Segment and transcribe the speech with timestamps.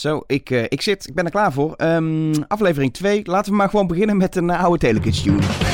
[0.00, 1.74] Zo, ik, uh, ik zit, ik ben er klaar voor.
[1.78, 3.22] Um, aflevering 2.
[3.24, 5.69] Laten we maar gewoon beginnen met een uh, oude Telekids tune.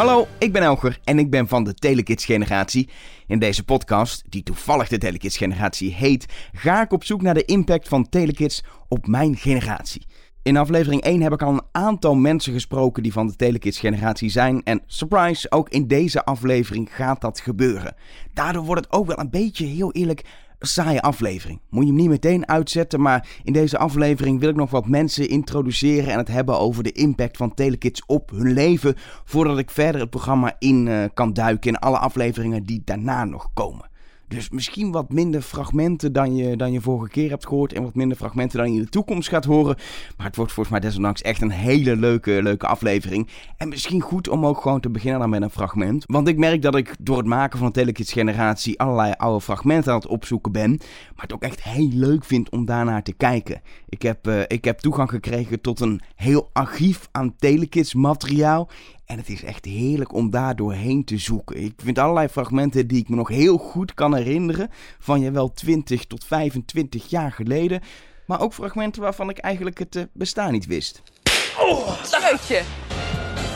[0.00, 2.88] Hallo, ik ben Elger en ik ben van de Telekids generatie.
[3.26, 7.44] In deze podcast, die toevallig de Telekids generatie heet, ga ik op zoek naar de
[7.44, 10.06] impact van Telekids op mijn generatie.
[10.42, 14.30] In aflevering 1 heb ik al een aantal mensen gesproken die van de Telekids generatie
[14.30, 14.62] zijn.
[14.62, 17.94] En surprise, ook in deze aflevering gaat dat gebeuren.
[18.34, 20.24] Daardoor wordt het ook wel een beetje, heel eerlijk,
[20.60, 21.60] saaie aflevering.
[21.68, 25.28] Moet je hem niet meteen uitzetten, maar in deze aflevering wil ik nog wat mensen
[25.28, 30.00] introduceren en het hebben over de impact van Telekids op hun leven, voordat ik verder
[30.00, 33.89] het programma in uh, kan duiken in alle afleveringen die daarna nog komen.
[34.30, 37.72] Dus misschien wat minder fragmenten dan je, dan je vorige keer hebt gehoord.
[37.72, 39.76] En wat minder fragmenten dan je in de toekomst gaat horen.
[40.16, 43.28] Maar het wordt volgens mij desondanks echt een hele leuke, leuke aflevering.
[43.56, 46.04] En misschien goed om ook gewoon te beginnen dan met een fragment.
[46.06, 49.92] Want ik merk dat ik door het maken van een Telekids generatie allerlei oude fragmenten
[49.92, 50.70] aan het opzoeken ben.
[50.70, 53.60] Maar het ook echt heel leuk vind om daarnaar te kijken.
[53.88, 58.68] Ik heb, uh, ik heb toegang gekregen tot een heel archief aan Telekids materiaal.
[59.10, 61.62] En het is echt heerlijk om daar doorheen te zoeken.
[61.62, 64.70] Ik vind allerlei fragmenten die ik me nog heel goed kan herinneren.
[64.98, 67.80] Van je wel 20 tot 25 jaar geleden.
[68.26, 71.02] Maar ook fragmenten waarvan ik eigenlijk het uh, bestaan niet wist.
[71.58, 72.62] Oh, Jeetje.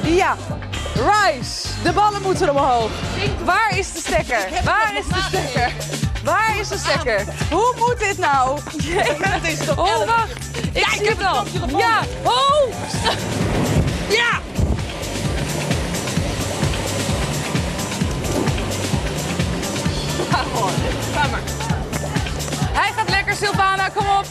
[0.04, 0.36] Ja,
[0.94, 1.68] Rise.
[1.82, 2.90] De ballen moeten omhoog.
[3.44, 4.48] Waar is de stekker?
[4.64, 5.72] Waar is de stekker?
[6.24, 7.24] Waar is de stekker?
[7.50, 8.58] Hoe moet dit nou?
[9.76, 10.58] Oh, wacht.
[10.72, 11.44] Ik zie het al.
[11.78, 12.74] Ja, oh.
[14.10, 14.53] Ja.
[20.54, 21.42] Ga maar.
[22.72, 23.88] Hij gaat lekker, Sylvana.
[23.88, 24.26] Kom op.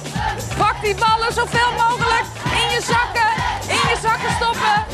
[0.57, 3.29] Pak die ballen zoveel mogelijk in je zakken.
[3.67, 4.85] In je zakken stoppen.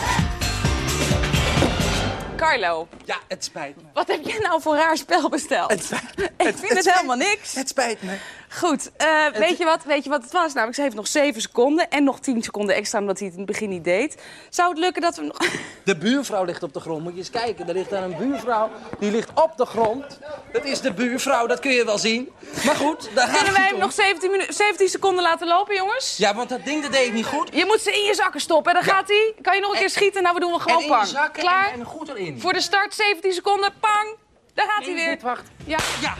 [2.36, 2.88] Carlo.
[3.06, 3.82] Ja, het spijt me.
[3.94, 5.72] Wat heb jij nou voor raar spel besteld?
[5.72, 6.24] Het spijt me.
[6.24, 7.54] Ik vind het, helemaal niks.
[7.54, 8.18] Het spijt me.
[8.52, 10.48] Goed, eh, weet, je wat, weet je wat het was?
[10.54, 13.44] Namelijk, ze heeft nog 7 seconden en nog 10 seconden extra omdat hij het in
[13.44, 14.18] het begin niet deed.
[14.50, 15.38] Zou het lukken dat we nog...
[15.84, 17.04] De buurvrouw ligt op de grond.
[17.04, 17.68] Moet je eens kijken.
[17.68, 18.70] Er ligt daar een buurvrouw.
[19.00, 20.20] Die ligt op de grond.
[20.52, 22.30] Dat is de buurvrouw, dat kun je wel zien.
[22.66, 23.80] Maar goed, daar gaat Kunnen wij hem om.
[23.80, 26.18] nog 17, minu- 17 seconden laten lopen, jongens?
[26.18, 27.50] Ja, want dat ding dat deed ik niet goed.
[27.54, 28.94] Je moet ze in je zakken stoppen, dan Ja.
[28.94, 29.34] gaat hij.
[29.42, 30.22] Kan je nog een keer En- schieten?
[30.24, 31.08] Nou, we doen we gewoon in je pang.
[31.08, 31.72] zakken Klaar?
[31.74, 32.40] En, en goed erin.
[32.40, 34.16] Voor de start 17 seconden, pang.
[34.54, 35.18] Daar gaat hij weer.
[35.22, 35.44] wacht.
[35.66, 35.78] Ja.
[36.02, 36.14] Ja.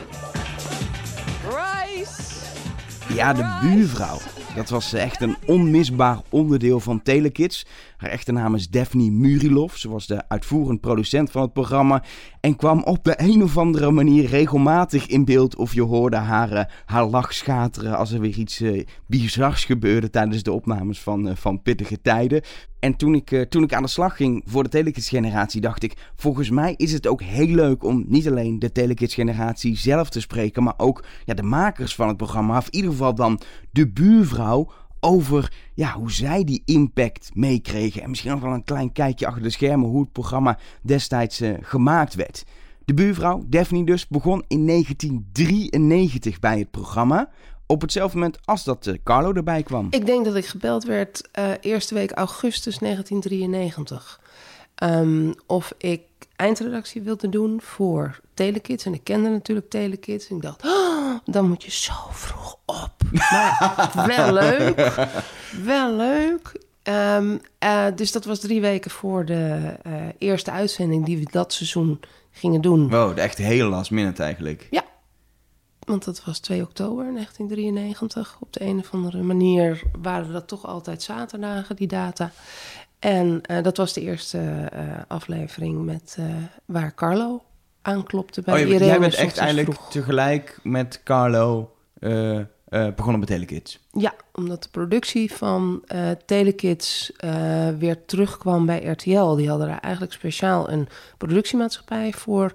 [1.44, 2.22] Rise.
[3.14, 4.18] Ja, de buurvrouw.
[4.54, 7.66] Dat was echt een onmisbaar onderdeel van Telekids.
[8.00, 9.74] Haar echte naam is Daphne Murilov.
[9.74, 12.02] Ze was de uitvoerend producent van het programma.
[12.40, 15.56] En kwam op de een of andere manier regelmatig in beeld.
[15.56, 20.10] Of je hoorde haar, eh, haar lach schateren als er weer iets eh, bizars gebeurde
[20.10, 22.42] tijdens de opnames van, eh, van Pittige Tijden.
[22.78, 26.10] En toen ik, toen ik aan de slag ging voor de Telekids generatie, dacht ik,
[26.14, 30.20] volgens mij is het ook heel leuk om niet alleen de Telekids generatie zelf te
[30.20, 33.40] spreken, maar ook ja, de makers van het programma, of in ieder geval dan
[33.70, 38.02] de buurvrouw, over ja, hoe zij die impact meekregen.
[38.02, 41.54] En misschien ook wel een klein kijkje achter de schermen hoe het programma destijds eh,
[41.60, 42.44] gemaakt werd.
[42.84, 47.30] De buurvrouw, Daphne dus, begon in 1993 bij het programma.
[47.66, 49.86] Op hetzelfde moment als dat eh, Carlo erbij kwam.
[49.90, 54.20] Ik denk dat ik gebeld werd eh, eerste week augustus 1993.
[54.74, 56.02] Ehm, of ik
[56.36, 58.84] eindredactie wilde doen voor Telekids.
[58.84, 60.28] En ik kende natuurlijk Telekids.
[60.28, 62.99] En ik dacht, "Oh, dan moet je zo vroeg op.
[63.10, 64.96] Maar wel leuk.
[65.64, 66.52] Wel leuk.
[66.82, 71.52] Ehm, eh, dus dat was drie weken voor de eh, eerste uitzending die we dat
[71.52, 72.00] seizoen
[72.30, 72.88] gingen doen.
[72.90, 74.66] Wow, echt heel last minute eigenlijk.
[74.70, 74.82] Ja,
[75.86, 78.36] want dat was 2 oktober 1993.
[78.40, 82.30] Op de een of andere manier waren dat toch altijd zaterdagen, die data.
[82.98, 84.70] En eh, dat was de eerste
[85.08, 86.18] aflevering met,
[86.64, 87.42] waar Carlo
[87.82, 88.84] aanklopte bij Oh, Irene.
[88.84, 89.90] jij bent echt eigenlijk vroeg.
[89.90, 91.72] tegelijk met Carlo
[92.70, 93.80] eh, begonnen met Telekids.
[93.92, 99.34] Ja, omdat de productie van eh, Telekids eh, weer terugkwam bij RTL.
[99.34, 102.52] Die hadden daar eigenlijk speciaal een productiemaatschappij voor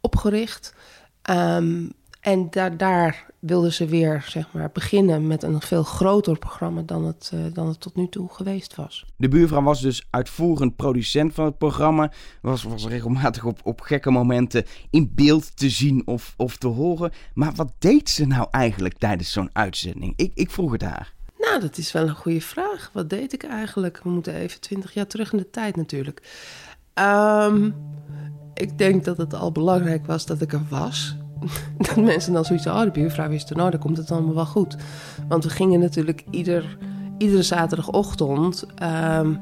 [0.00, 0.74] opgericht.
[1.22, 1.86] Ehm,
[2.20, 7.04] en daar, daar wilden ze weer zeg maar, beginnen met een veel groter programma dan
[7.04, 9.04] het, eh, dan het tot nu toe geweest was.
[9.16, 12.12] De buurvrouw was dus uitvoerend producent van het programma.
[12.42, 17.12] Was, was regelmatig op, op gekke momenten in beeld te zien of, of te horen.
[17.34, 20.12] Maar wat deed ze nou eigenlijk tijdens zo'n uitzending?
[20.16, 21.12] Ik, ik vroeg het haar.
[21.38, 22.90] Nou, dat is wel een goede vraag.
[22.92, 24.00] Wat deed ik eigenlijk?
[24.02, 26.22] We moeten even twintig jaar terug in de tijd natuurlijk.
[26.94, 27.70] Ehm,
[28.54, 31.16] ik denk dat het al belangrijk was dat ik er was.
[31.86, 34.46] dat mensen dan zoiets oh, de buurvrouw is er, nou, dan komt het allemaal wel
[34.46, 34.76] goed.
[35.28, 36.76] Want we gingen natuurlijk ieder,
[37.18, 38.66] iedere zaterdagochtend...
[38.74, 39.34] ehm,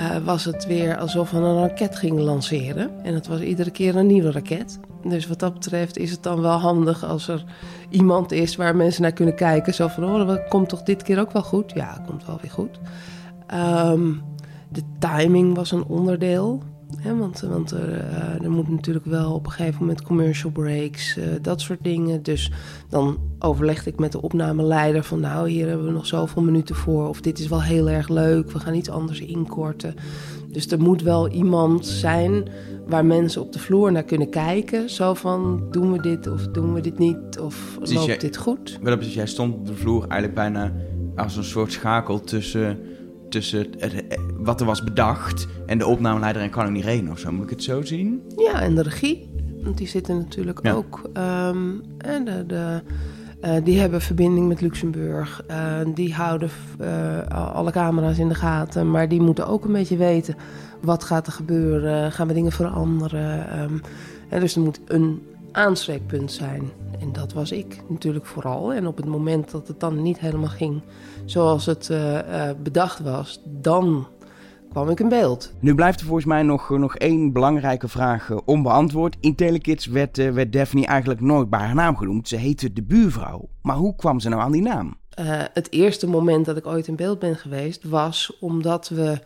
[0.00, 3.04] eh, was het weer alsof we een raket gingen lanceren.
[3.04, 4.78] En het was iedere keer een nieuwe raket.
[5.02, 7.44] Dus wat dat betreft is het dan wel handig als er
[7.88, 9.74] iemand is waar mensen naar kunnen kijken.
[9.74, 11.72] Zo van, oh, dat komt toch dit keer ook wel goed?
[11.74, 12.78] Ja, komt wel weer goed.
[13.46, 14.12] Ehm,
[14.68, 16.62] de timing was een onderdeel.
[16.98, 21.16] Hè, want want er, eh, er moet natuurlijk wel op een gegeven moment commercial breaks,
[21.16, 22.22] eh, dat soort dingen.
[22.22, 22.52] Dus
[22.88, 27.08] dan overlegde ik met de opnameleider van nou, hier hebben we nog zoveel minuten voor.
[27.08, 29.94] Of dit is wel heel erg leuk, we gaan iets anders inkorten.
[30.52, 32.48] Dus er moet wel iemand zijn
[32.86, 34.90] waar mensen op de vloer naar kunnen kijken.
[34.90, 37.38] Zo van, doen we dit of doen we dit niet?
[37.40, 38.78] Of Dus loopt jij- dit goed?
[38.82, 40.72] Wel, jij stond op de vloer eigenlijk bijna
[41.16, 42.78] als een soort schakel tussen,
[43.28, 47.32] tussen het- wat er was bedacht en de opnameleider en Carlo Irene of zo.
[47.32, 48.22] Moet ik het zo zien?
[48.36, 49.28] Ja, en de regie.
[49.62, 50.72] Want die zitten natuurlijk Ja.
[50.72, 51.10] ook.
[51.12, 52.82] ehm, en de, de,
[53.40, 55.42] eh, die hebben verbinding met Luxemburg.
[55.46, 55.56] Eh,
[55.94, 58.90] die houden eh, alle camera's in de gaten.
[58.90, 60.34] Maar die moeten ook een beetje weten
[60.80, 62.12] wat gaat er gebeuren.
[62.12, 63.48] Gaan we dingen veranderen?
[63.50, 63.74] Ehm,
[64.28, 65.22] en dus er moet een
[65.52, 66.70] aanspreekpunt zijn.
[67.00, 68.72] En dat was ik natuurlijk vooral.
[68.72, 70.82] En op het moment dat het dan niet helemaal ging
[71.24, 71.90] zoals het
[72.62, 74.06] bedacht was, dan
[74.70, 75.52] kwam ik in beeld.
[75.60, 79.16] Nu blijft er volgens mij nog, nog één belangrijke vraag eh, onbeantwoord.
[79.20, 82.28] In Telekids werd, eh, werd Daphne eigenlijk nooit bij haar naam genoemd.
[82.28, 83.48] Ze heette de buurvrouw.
[83.62, 84.96] Maar hoe kwam ze nou aan die naam?
[85.10, 89.18] Eh, het eerste moment dat ik ooit in beeld ben geweest was omdat we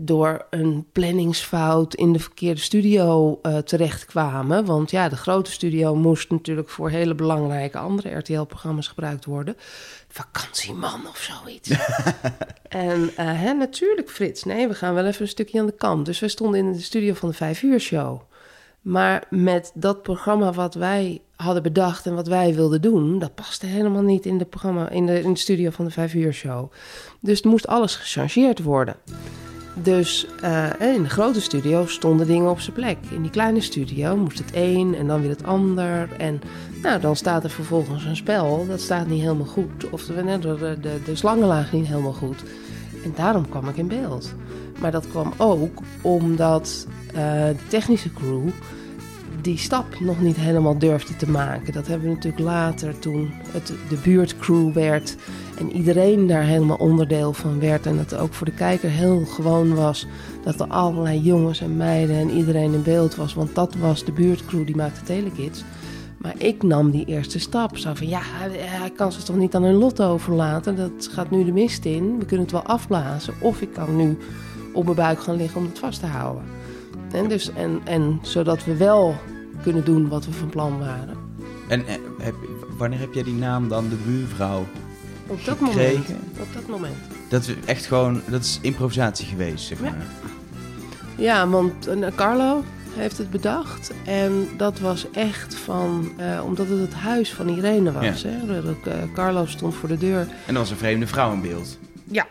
[0.00, 4.64] door een planningsfout in de verkeerde studio eh, terechtkwamen.
[4.64, 9.56] Want ja, de grote studio moest natuurlijk voor hele belangrijke andere RTL-programma's gebruikt worden.
[10.08, 11.70] Vakantieman of zoiets.
[12.68, 16.06] en eh, hè, natuurlijk Frits, nee, we gaan wel even een stukje aan de kant.
[16.06, 18.20] Dus we stonden in de studio van de Vijf Uur Show.
[18.80, 23.66] Maar met dat programma wat wij hadden bedacht en wat wij wilden doen, dat paste
[23.66, 26.72] helemaal niet in de, programma, in de, in de studio van de Vijf Uur Show.
[27.20, 28.96] Dus het moest alles gechangeerd worden.
[29.82, 32.98] Dus eh, in de grote studio stonden dingen op zijn plek.
[33.10, 36.08] In die kleine studio moest het een en dan weer het ander.
[36.18, 36.40] En
[36.82, 39.90] nou, dan staat er vervolgens een spel, dat staat niet helemaal goed.
[39.90, 42.42] Of de, de, de, de, de slangen lagen niet helemaal goed.
[43.04, 44.34] En daarom kwam ik in beeld.
[44.80, 47.14] Maar dat kwam ook omdat eh,
[47.46, 48.48] de technische crew
[49.42, 51.72] die stap nog niet helemaal durfde te maken.
[51.72, 55.16] Dat hebben we natuurlijk later toen het de buurtcrew werd
[55.58, 57.86] en iedereen daar helemaal onderdeel van werd.
[57.86, 60.06] En het ook voor de kijker heel gewoon was
[60.44, 63.34] dat er allerlei jongens en meiden en iedereen in beeld was.
[63.34, 65.64] Want dat was de buurtcrew die maakte Telekids.
[66.18, 67.76] Maar ik nam die eerste stap.
[67.76, 68.20] Zo van, ja,
[68.56, 70.76] hij kan ze toch niet aan hun lot overlaten.
[70.76, 72.18] Dat gaat nu de mist in.
[72.18, 73.34] We kunnen het wel afblazen.
[73.40, 74.18] Of ik kan nu
[74.72, 76.57] op mijn buik gaan liggen om het vast te houden.
[77.12, 79.16] En, dus, en, en zodat we wel
[79.62, 81.16] kunnen doen wat we van plan waren.
[81.68, 82.34] En eh, heb,
[82.76, 84.66] wanneer heb jij die naam dan de buurvrouw?
[85.26, 86.00] Op dat Gekregen?
[86.02, 86.38] moment.
[86.40, 86.94] Op dat moment.
[87.28, 90.06] Dat is echt gewoon, dat is improvisatie geweest, zeg maar.
[91.16, 92.64] Ja, want eh, Carlo
[92.94, 93.92] heeft het bedacht.
[94.04, 96.12] En dat was echt van...
[96.16, 98.22] eh, omdat het het huis van Irene was.
[98.22, 98.28] Ja.
[98.28, 98.62] Hè?
[98.62, 98.76] Dat,
[99.14, 100.20] Carlo stond voor de deur.
[100.20, 101.78] En er was een vreemde vrouw in beeld.
[102.04, 102.26] Ja.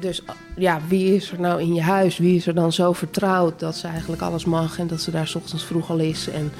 [0.00, 2.18] Dus uh, ja, wie is er nou in je huis?
[2.18, 5.26] Wie is er dan zo vertrouwd dat ze eigenlijk alles mag en dat ze daar
[5.26, 6.28] 's ochtends vroeg al is?
[6.28, 6.52] En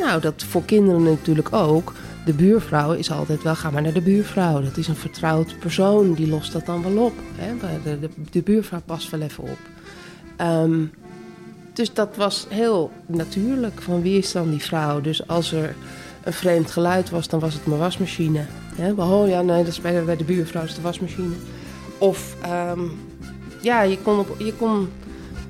[0.00, 1.92] nou, dat voor kinderen natuurlijk ook.
[2.24, 4.62] De buurvrouw is altijd wel, ga maar naar de buurvrouw.
[4.62, 7.14] Dat is een vertrouwd persoon, die lost dat dan wel op.
[7.36, 7.54] Hè?
[7.84, 9.58] De, de, de buurvrouw past wel even op.
[10.36, 10.84] Ehm,
[11.72, 15.00] dus dat was heel natuurlijk, van wie is dan die vrouw?
[15.00, 15.74] Dus als er
[16.24, 18.44] een vreemd geluid was, dan was het mijn wasmachine.
[18.74, 18.92] Hè?
[18.92, 21.34] Oh ja, nee, dat is bij de, bij de buurvrouw, is de wasmachine.
[22.00, 22.80] Of ehm,
[23.62, 24.88] ja, je kon, op, je kon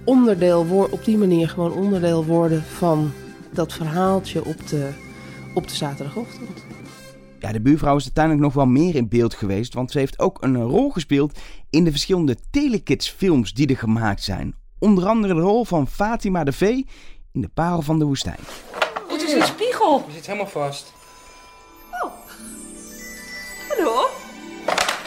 [0.05, 3.13] onderdeel worden, op die manier gewoon onderdeel worden van
[3.51, 4.89] dat verhaaltje op de,
[5.55, 6.65] op de zaterdagochtend.
[7.39, 10.43] Ja, de buurvrouw is uiteindelijk nog wel meer in beeld geweest, want ze heeft ook
[10.43, 11.39] een rol gespeeld
[11.71, 14.55] in de verschillende Telekids films die er gemaakt zijn.
[14.79, 16.87] Onder andere de rol van Fatima de Vee
[17.33, 18.39] in De Parel van de Woestijn.
[19.09, 20.05] Het is een spiegel.
[20.07, 20.93] Je zit helemaal vast.
[23.69, 24.07] Hallo?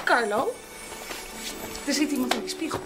[0.04, 0.48] Carlo?
[1.88, 2.80] Er zit iemand in die spiegel.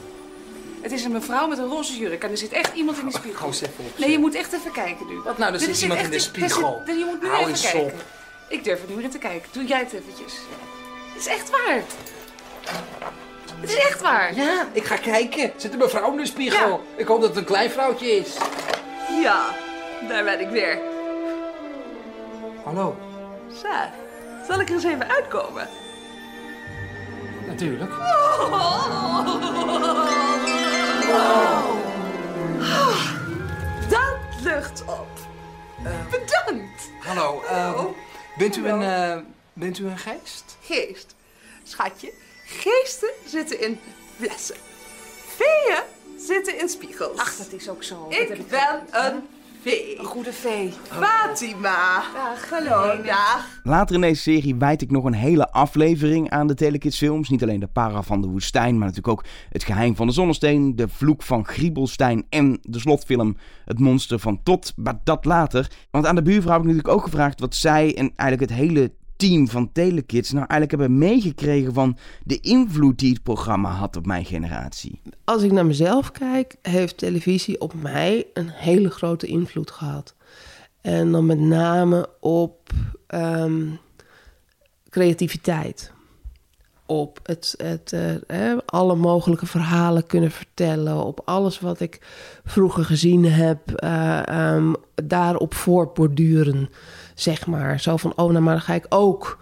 [0.81, 3.13] Het is een mevrouw met een roze jurk en er zit echt iemand in die
[3.17, 3.39] spiegel.
[3.39, 3.97] Hou eens even op.
[3.99, 5.19] Nee, je moet echt even kijken nu.
[5.19, 6.81] Wat nou, er zit iemand in de spiegel.
[6.85, 7.81] zit- je moet nu Hou even eens kijken.
[7.81, 7.93] op.
[8.49, 9.49] Ik durf er niet meer te kijken.
[9.51, 10.33] Doe jij het eventjes.
[11.13, 11.81] Het is echt waar.
[13.61, 14.35] Het is echt waar.
[14.35, 15.51] Ja, ik ga kijken.
[15.57, 16.67] Zit een mevrouw in de spiegel?
[16.69, 16.79] Ja.
[16.95, 18.29] Ik hoop dat het een klein vrouwtje is.
[19.21, 19.55] Ja,
[20.07, 20.79] daar ben ik weer.
[22.63, 22.95] Hallo.
[23.61, 23.67] Zo,
[24.47, 25.67] zal ik er eens even uitkomen?
[27.47, 27.91] Natuurlijk.
[33.89, 35.07] Dat lucht op.
[36.09, 36.91] Bedankt.
[36.99, 37.85] Hallo, ehm,
[38.37, 39.17] bent, u een, eh,
[39.53, 40.57] bent u een geest?
[40.61, 41.15] Geest.
[41.63, 42.13] Schatje,
[42.45, 43.79] geesten zitten in
[44.17, 44.55] flessen.
[45.35, 45.81] Feeën
[46.17, 47.17] zitten in spiegels.
[47.17, 48.05] Ach, dat is ook zo.
[48.09, 49.27] Ik ben een
[49.61, 49.99] vee.
[49.99, 50.73] Een goede vee.
[50.83, 52.03] Fatima.
[52.13, 52.49] Dag.
[52.49, 53.59] Hallo, dag.
[53.63, 57.29] Later in deze serie wijd ik nog een hele aflevering aan de Telekids films.
[57.29, 60.75] Niet alleen de para van de woestijn, maar natuurlijk ook het geheim van de zonnesteen,
[60.75, 64.73] de vloek van Griebelstein en de slotfilm Het monster van Tot.
[64.75, 65.71] Maar dat later.
[65.91, 68.91] Want aan de buurvrouw heb ik natuurlijk ook gevraagd wat zij en eigenlijk het hele
[69.17, 74.05] team van Telekids nou eigenlijk hebben meegekregen van de invloed die het programma had op
[74.05, 75.01] mijn generatie.
[75.23, 80.15] Als ik naar mezelf kijk, heeft televisie op mij een hele grote invloed gehad.
[80.81, 82.69] En dan met name op
[83.07, 83.65] ehm,
[84.89, 85.91] creativiteit.
[86.85, 87.93] Op het, het
[88.27, 91.05] eh, alle mogelijke verhalen kunnen vertellen.
[91.05, 91.99] Op alles wat ik
[92.45, 96.69] vroeger gezien heb, eh, ehm, daarop voortborduren.
[97.17, 97.79] Zeg maar.
[97.79, 99.37] Zo van, oh, nou, maar dan ga ik ook.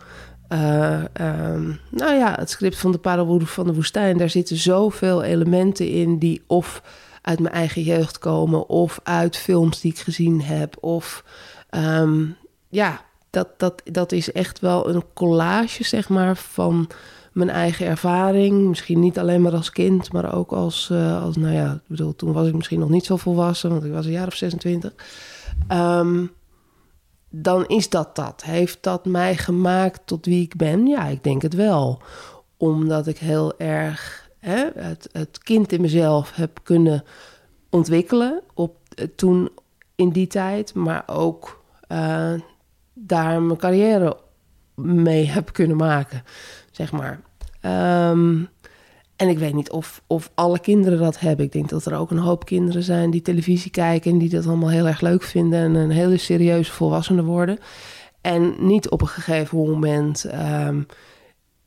[0.47, 5.23] eh, ehm, nou ja, het script van de Parelwoede van de Woestijn, daar zitten zoveel
[5.23, 6.81] elementen in die of
[7.21, 11.23] uit mijn eigen jeugd komen, of uit films die ik gezien heb, of
[11.69, 12.23] ehm,
[12.69, 16.89] ja, dat, dat, dat is echt wel een collage, zeg maar, van
[17.31, 18.67] mijn eigen ervaring.
[18.67, 22.15] Misschien niet alleen maar als kind, maar ook als, eh, als nou ja, ik bedoel,
[22.15, 24.93] toen was ik misschien nog niet zo volwassen, want ik was een jaar of 26.
[25.67, 26.25] Ehm,
[27.41, 28.43] dan is dat dat.
[28.43, 30.87] Heeft dat mij gemaakt tot wie ik ben?
[30.87, 32.01] Ja, ik denk het wel.
[32.57, 37.03] Omdat ik heel erg hè, het, het kind in mezelf heb kunnen
[37.69, 39.49] ontwikkelen op, eh, toen
[39.95, 42.33] in die tijd, maar ook eh,
[42.93, 44.17] daar mijn carrière
[44.75, 46.23] mee heb kunnen maken,
[46.71, 47.21] zeg maar.
[47.61, 48.43] Ehm,
[49.15, 51.45] en ik weet niet of, of alle kinderen dat hebben.
[51.45, 54.47] Ik denk dat er ook een hoop kinderen zijn die televisie kijken en die dat
[54.47, 57.59] allemaal heel erg leuk vinden en een hele serieuze volwassene worden.
[58.21, 60.81] En niet op een gegeven moment ehm,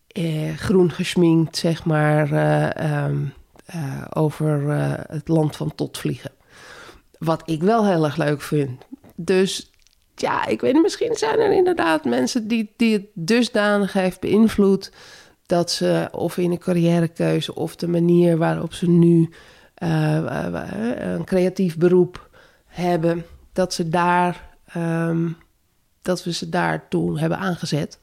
[0.07, 3.25] eh, groen gesminkt, zeg maar, eh, ehm,
[3.65, 6.31] eh, over eh, het land van tot vliegen.
[7.19, 8.83] Wat ik wel heel erg leuk vind.
[9.17, 9.71] Dus
[10.15, 14.93] ja, ik weet niet, misschien zijn er inderdaad mensen die, die het dusdanig heeft beïnvloed
[15.49, 19.31] dat ze of in een carrièrekeuze of de manier waarop ze nu
[19.75, 20.17] eh,
[20.55, 22.29] eh, een creatief beroep
[22.67, 25.29] hebben, dat ze daar ehm,
[26.03, 27.99] dat we ze daartoe hebben aangezet.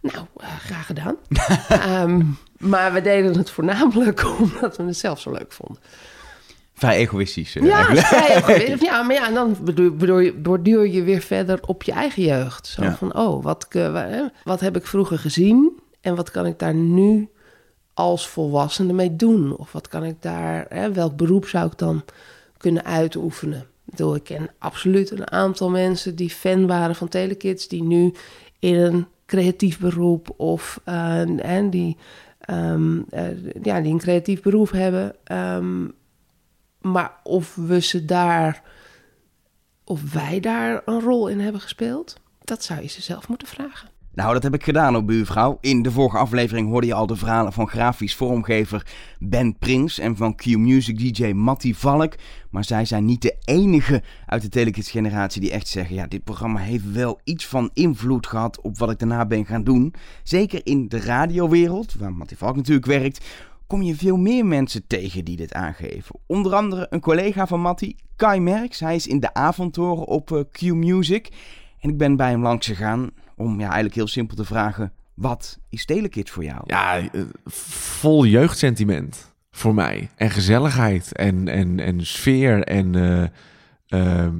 [0.00, 1.16] Nou, eh, graag gedaan.
[1.68, 2.22] Ehm,
[2.58, 5.82] maar we deden het voornamelijk omdat we het zelf zo leuk vonden.
[6.74, 7.56] Vrij egoïstisch.
[7.56, 8.80] eh, Ja, vrij egoïstisch.
[8.80, 12.22] ja, maar ja, en dan bedoel, bedoel je, borduur je weer verder op je eigen
[12.22, 12.66] jeugd.
[12.66, 12.96] Zo Ja.
[12.96, 13.68] van, oh, wat,
[14.44, 17.28] wat heb ik vroeger gezien en wat kan ik daar nu
[17.94, 19.56] als volwassene mee doen?
[19.56, 22.04] Of wat kan ik daar, hè, welk beroep zou ik dan
[22.56, 23.66] kunnen uitoefenen?
[24.14, 28.12] Ik ken absoluut een aantal mensen die fan waren van Telekids, die nu
[28.58, 31.96] in een creatief beroep of eh, en die,
[32.40, 35.14] ehm, eh, ja, die een creatief beroep hebben.
[35.24, 35.88] Ehm,
[36.80, 38.62] maar of we ze daar,
[39.84, 43.89] of wij daar een rol in hebben gespeeld, dat zou je ze zelf moeten vragen.
[44.14, 45.58] Nou, dat heb ik gedaan op buurvrouw.
[45.60, 48.86] In de vorige aflevering hoorde je al de verhalen van grafisch vormgever
[49.18, 52.14] Ben Prins en van Q-Music DJ Matty Valk.
[52.50, 55.94] Maar zij zijn niet de enige uit de Telekids generatie die echt zeggen...
[55.94, 59.64] ja, dit programma heeft wel iets van invloed gehad op wat ik daarna ben gaan
[59.64, 59.94] doen.
[60.22, 63.24] Zeker in de radiowereld, waar Matty Valk natuurlijk werkt...
[63.66, 66.14] kom je veel meer mensen tegen die dit aangeven.
[66.26, 68.80] Onder andere een collega van Matty, Kai Merks.
[68.80, 71.28] Hij is in de avondtoren op eh, Q-Music.
[71.80, 74.92] En ik ben bij hem langs gegaan om ja, eigenlijk heel simpel te vragen...
[75.14, 76.60] wat is Telekids voor jou?
[76.66, 80.08] Ja, eh, vol jeugdsentiment voor mij.
[80.16, 82.94] En gezelligheid en, en, en sfeer en
[83.86, 84.34] ehm,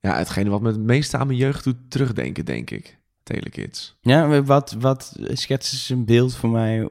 [0.00, 2.98] ja, hetgene wat me het meeste aan mijn jeugd doet terugdenken, denk ik.
[3.22, 3.96] Telekids.
[4.00, 6.88] Ja, wat, wat schetsen ze een beeld voor mij?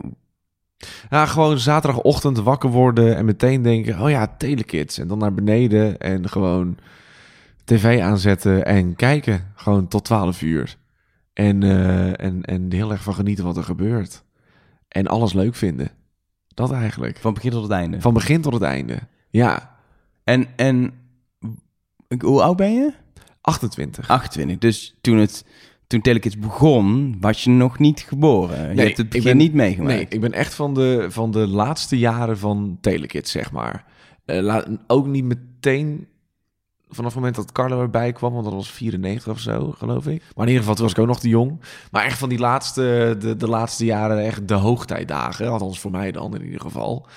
[1.10, 4.98] Ja, gewoon zaterdagochtend wakker worden en meteen denken, oh ja, Telekids.
[4.98, 6.78] En dan naar beneden en gewoon
[7.68, 9.52] tv aanzetten en kijken.
[9.56, 10.78] Gewoon tot 12 uur.
[11.34, 14.24] En, eh, en, en heel erg van genieten wat er gebeurt.
[14.88, 15.90] En alles leuk vinden.
[16.48, 17.18] Dat eigenlijk.
[17.18, 18.02] Van begin tot het einde.
[18.02, 19.00] Van begin tot het einde.
[19.30, 19.76] Ja,
[20.24, 20.94] En, en
[22.24, 22.94] hoe oud ben je?
[23.42, 24.08] 28.
[24.08, 24.58] 28.
[24.58, 25.46] Dus toen, het,
[25.88, 28.70] toen Telekids begon, was je nog niet geboren.
[28.70, 29.96] Je Nee, hebt het begin ben- niet meegemaakt.
[29.96, 33.86] Nee, ik ben echt van de, van de laatste jaren van Telekids, zeg maar.
[34.26, 36.08] La- ook niet meteen
[36.90, 40.22] vanaf het moment dat Carlo erbij kwam, want dat was 94 of zo, geloof ik.
[40.36, 41.62] Maar in ieder geval, toen was ik ook nog te jong.
[41.92, 46.12] Maar echt van die laatste, de, de laatste jaren, echt de hoogtijdagen, althans voor mij
[46.12, 47.08] dan in ieder geval.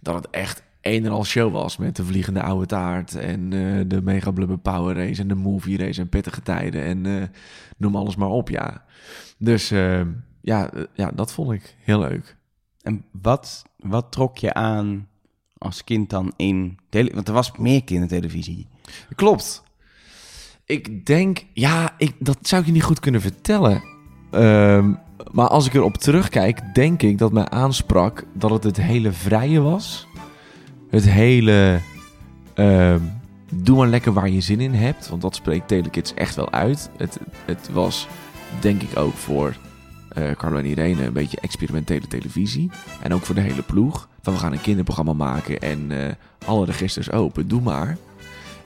[0.00, 1.76] Dat het echt een en al show was.
[1.76, 5.78] Met de vliegende oude taart en eh, de Mega Blubber Power Race en de Movie
[5.78, 6.82] Race en pittige tijden.
[6.82, 7.28] En eh,
[7.76, 8.84] noem alles maar op, ja.
[9.38, 10.00] Dus eh,
[10.40, 12.36] ja, ja, dat vond ik heel leuk.
[12.82, 15.08] En wat, wat trok je aan
[15.58, 16.78] als kind dan in...
[16.88, 18.68] Tele Want er was meer kindertelevisie.
[19.14, 19.62] Klopt.
[20.64, 23.82] Ik denk, ja, ik, dat zou ik je niet goed kunnen vertellen.
[24.30, 24.92] Ehm,
[25.32, 29.60] maar als ik erop terugkijk, denk ik dat mij aansprak dat het het hele vrije
[29.60, 30.06] was.
[30.90, 31.80] Het hele,
[32.54, 33.00] ehm,
[33.54, 35.08] doe maar lekker waar je zin in hebt.
[35.08, 36.90] Want dat spreekt Telekids echt wel uit.
[36.96, 38.08] Het, het was,
[38.60, 39.56] denk ik ook voor
[40.10, 42.70] eh Carlo en Irene een beetje experimentele televisie.
[43.02, 44.08] En ook voor de hele ploeg.
[44.22, 46.14] Van we gaan een kinderprogramma maken en eh,
[46.46, 47.96] alle registers open, doe maar.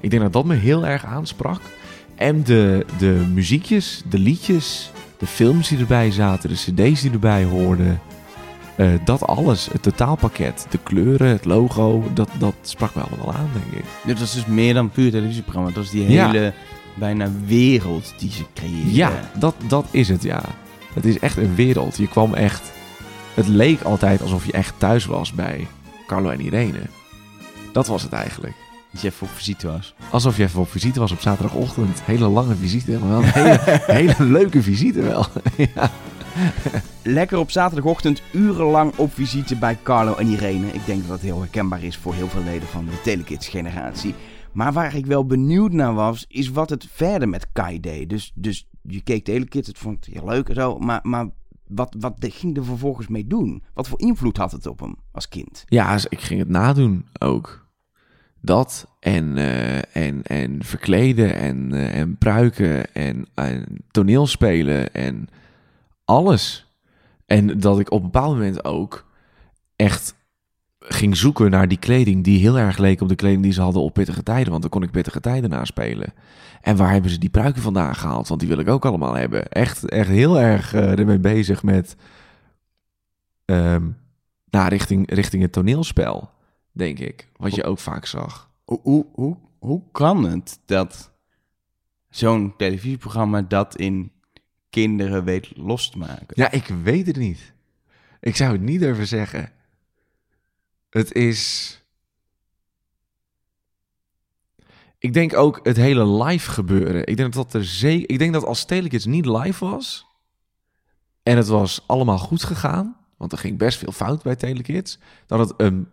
[0.05, 1.61] Ik denk dat dat me heel erg aansprak.
[2.15, 7.45] En de, de muziekjes, de liedjes, de films die erbij zaten, de cd's die erbij
[7.45, 8.01] hoorden.
[8.77, 13.49] eh, dat alles, het totaalpakket, de kleuren, het logo, dat, dat sprak me allemaal aan,
[13.53, 13.91] denk ik.
[14.05, 15.69] Dit was dus meer dan puur televisieprogramma.
[15.69, 16.27] Dat was die Ja.
[16.27, 16.53] hele
[16.95, 18.93] bijna wereld die ze creëerden.
[18.95, 20.43] Ja, dat, dat is het, ja.
[20.95, 21.97] Het is echt een wereld.
[21.97, 22.73] Je kwam echt...
[23.35, 25.67] Het leek altijd alsof je echt thuis was bij
[26.07, 26.81] Carlo en Irene.
[27.73, 28.55] Dat was het eigenlijk.
[28.95, 29.95] Dat je even op visite was.
[30.11, 32.03] Alsof je even op visite was op zaterdagochtend.
[32.03, 32.99] Hele lange visite.
[32.99, 35.27] Maar wel een hele, hele leuke visite wel.
[35.75, 35.91] ja.
[37.03, 40.67] Lekker op zaterdagochtend urenlang op visite bij Carlo en Irene.
[40.67, 44.15] Ik denk dat dat heel herkenbaar is voor heel veel leden van de Telekids-generatie.
[44.53, 48.09] Maar waar ik wel benieuwd naar was, is wat het verder met Kai deed.
[48.09, 50.79] Dus, dus je keek Telekids, het vond het heel leuk en zo.
[50.79, 51.29] Maar, maar
[51.67, 53.63] wat, wat ging er vervolgens mee doen?
[53.75, 55.65] Wat voor invloed had het op hem als kind?
[55.67, 57.64] Ja, ik ging het nadoen ook.
[58.45, 65.29] Dat en, eh, en, en verkleden en, eh, en pruiken en, en toneelspelen en
[66.05, 66.67] alles.
[67.27, 69.07] En dat ik op een bepaald moment ook
[69.77, 70.15] echt
[70.79, 73.83] ging zoeken naar die kleding die heel erg leek op de kleding die ze hadden
[73.83, 74.51] op Pittige Tijden.
[74.51, 76.13] Want dan kon ik Pittige Tijden naspelen.
[76.61, 78.29] En waar hebben ze die pruiken vandaan gehaald?
[78.29, 79.49] Want die wil ik ook allemaal hebben.
[79.49, 81.97] Echt, echt heel erg eh, ermee bezig met...
[84.51, 86.31] nou, richting, richting het toneelspel,
[86.75, 87.29] denk ik.
[87.37, 88.51] Wat je ook vaak zag.
[88.65, 91.13] Hoe, hoe, hoe, hoe kan het dat
[92.11, 94.13] zo'n televisieprogramma dat in
[94.71, 96.27] kinderen weet los te maken?
[96.29, 97.53] Ja, ik weet het niet.
[98.21, 99.53] Ik zou het niet durven zeggen.
[100.91, 101.79] Het is.
[104.99, 107.07] Ik denk ook het hele live gebeuren.
[107.07, 108.11] Ik denk dat dat er zeker.
[108.11, 110.07] Ik denk dat als Telekids niet live was.
[111.23, 112.97] En het was allemaal goed gegaan.
[113.17, 114.99] Want er ging best veel fout bij Telekids.
[115.27, 115.89] Dat het een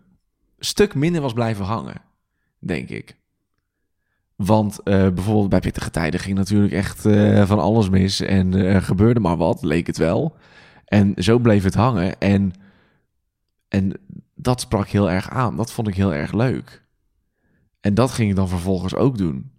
[0.64, 2.02] stuk minder was blijven hangen.
[2.58, 3.16] Denk ik.
[4.36, 8.20] Want eh, bijvoorbeeld bij Pittige Tijden ging natuurlijk echt eh, van alles mis.
[8.20, 10.36] En eh, gebeurde maar wat, leek het wel.
[10.84, 12.20] En zo bleef het hangen.
[12.20, 12.52] En,
[13.68, 13.92] en
[14.34, 15.56] dat sprak heel erg aan.
[15.56, 16.82] Dat vond ik heel erg leuk.
[17.80, 19.50] En dat ging ik dan vervolgens ook doen.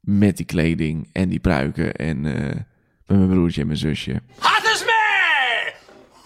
[0.00, 1.94] Met die kleding en die pruiken.
[1.94, 2.64] En met
[3.06, 4.22] mijn broertje en mijn zusje.
[4.38, 5.74] Het is mij!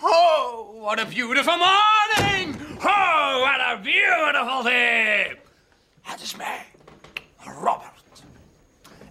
[0.01, 2.66] Oh, what a beautiful morning!
[3.47, 5.39] What a beautiful day!
[6.03, 6.67] Het is mij,
[7.39, 8.23] Robert.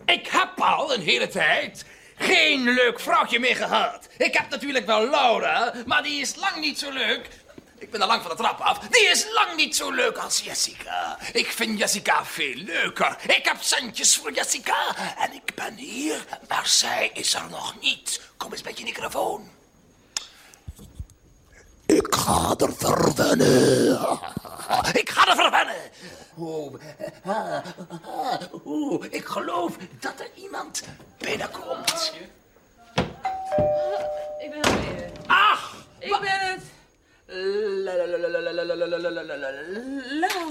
[0.05, 1.85] Ik heb al een hele tijd
[2.17, 4.07] geen leuk vrouwtje meer gehad.
[4.17, 7.29] Ik heb natuurlijk wel Laura, maar die is lang niet zo leuk.
[7.77, 8.79] Ik ben al lang van de trap af.
[8.79, 11.17] Die is lang niet zo leuk als Jessica.
[11.33, 13.17] Ik vind Jessica veel leuker.
[13.27, 14.95] Ik heb centjes voor Jessica.
[15.17, 18.21] En ik ben hier, maar zij is er nog niet.
[18.37, 19.54] Kom eens met je microfoon.
[21.85, 24.19] Ik ga er verwennen.
[24.93, 25.75] Ik ga er verwennen.
[26.37, 26.73] Oh,
[27.25, 27.57] ah,
[28.05, 30.83] ah, oeh, ik geloof dat er iemand
[31.17, 32.13] binnenkomt.
[34.39, 35.11] Ik ben er weer.
[35.27, 36.61] Ach, Ik ben het.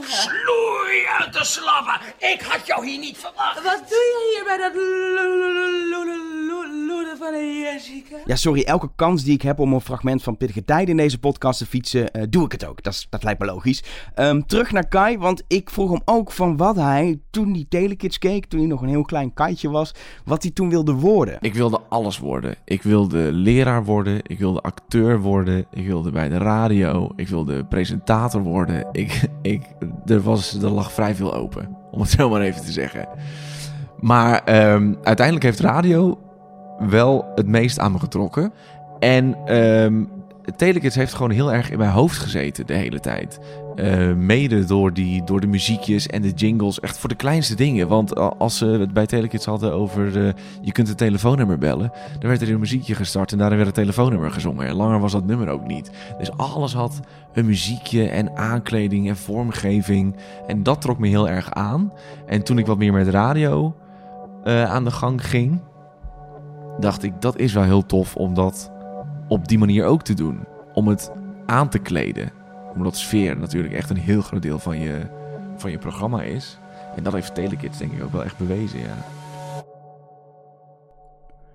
[0.02, 2.00] Sloei uit de slappen.
[2.18, 3.62] Ik had jou hier niet verwacht.
[3.62, 4.72] Wat doe je hier bij dat
[7.32, 8.16] Jessica?
[8.26, 11.18] Ja, sorry, elke kans die ik heb om een fragment van Pittige Tijden in deze
[11.18, 12.82] podcast te fietsen, eh, doe ik het ook.
[12.82, 13.82] Dat, is- dat lijkt me logisch.
[14.14, 18.18] Ehm, terug naar Kai, want ik vroeg hem ook van wat hij toen die Telekids
[18.18, 21.36] keek, toen hij nog een heel klein kaitje was, wat hij toen wilde worden.
[21.40, 22.54] Ik wilde alles worden.
[22.64, 24.18] Ik wilde leraar worden.
[24.22, 25.66] Ik wilde acteur worden.
[25.72, 27.10] Ik wilde bij de radio.
[27.16, 28.86] Ik wilde presentator worden.
[28.92, 29.62] Ik, ik,
[30.06, 31.76] er, was, er lag vrij veel open.
[31.90, 33.08] Om het zo maar even te zeggen.
[34.00, 36.18] Maar ehm, uiteindelijk heeft radio
[36.78, 38.52] wel het meest aan me getrokken.
[38.98, 40.04] En ehm,
[40.56, 43.38] Telekids heeft gewoon heel erg in mijn hoofd gezeten de hele tijd.
[43.74, 47.88] Eh, mede door, die, door de muziekjes en de jingles, echt voor de kleinste dingen.
[47.88, 50.32] Want als ze het bij Telekids hadden over eh,
[50.62, 53.78] je kunt een telefoonnummer bellen, dan werd er een muziekje gestart en daarin werd het
[53.78, 54.66] telefoonnummer gezongen.
[54.66, 55.90] En langer was dat nummer ook niet.
[56.18, 57.00] Dus alles had
[57.32, 60.16] een muziekje en aankleding en vormgeving.
[60.46, 61.92] En dat trok me heel erg aan.
[62.26, 63.74] En toen ik wat meer met radio
[64.44, 65.60] eh, aan de gang ging,
[66.80, 68.72] dacht ik dat is wel heel tof om dat
[69.28, 70.44] op die manier ook te doen.
[70.72, 71.10] Om het
[71.46, 72.32] aan te kleden.
[72.74, 75.06] Omdat sfeer natuurlijk echt een heel groot deel van je,
[75.56, 76.58] van je programma is.
[76.96, 79.06] En dat heeft Telekids denk ik ook wel echt bewezen, ja.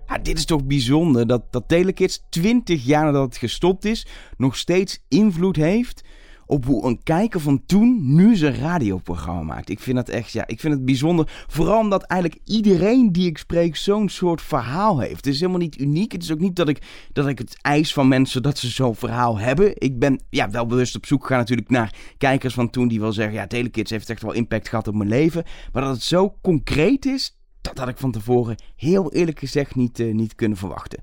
[0.06, 4.06] Ja, dit is toch bijzonder dat, dat Telekids 20 jaar nadat het gestopt is,
[4.36, 6.02] nog steeds invloed heeft
[6.50, 9.68] op hoe een kijker van toen nu zijn radioprogramma maakt.
[9.68, 11.44] Ik vind dat echt, ja, ik vind het bijzonder.
[11.46, 15.16] Vooral omdat eigenlijk iedereen die ik spreek zo'n soort verhaal heeft.
[15.16, 16.12] Het is helemaal niet uniek.
[16.12, 16.82] Het is ook niet dat ik,
[17.12, 19.72] dat ik het eis van mensen dat ze zo'n verhaal hebben.
[19.74, 23.12] Ik ben ja, wel bewust op zoek gegaan natuurlijk naar kijkers van toen die wel
[23.12, 25.44] zeggen, ja, Telekids heeft echt wel impact gehad op mijn leven.
[25.72, 30.00] Maar dat het zo concreet is, dat had ik van tevoren heel eerlijk gezegd niet,
[30.00, 31.02] eh, niet kunnen verwachten.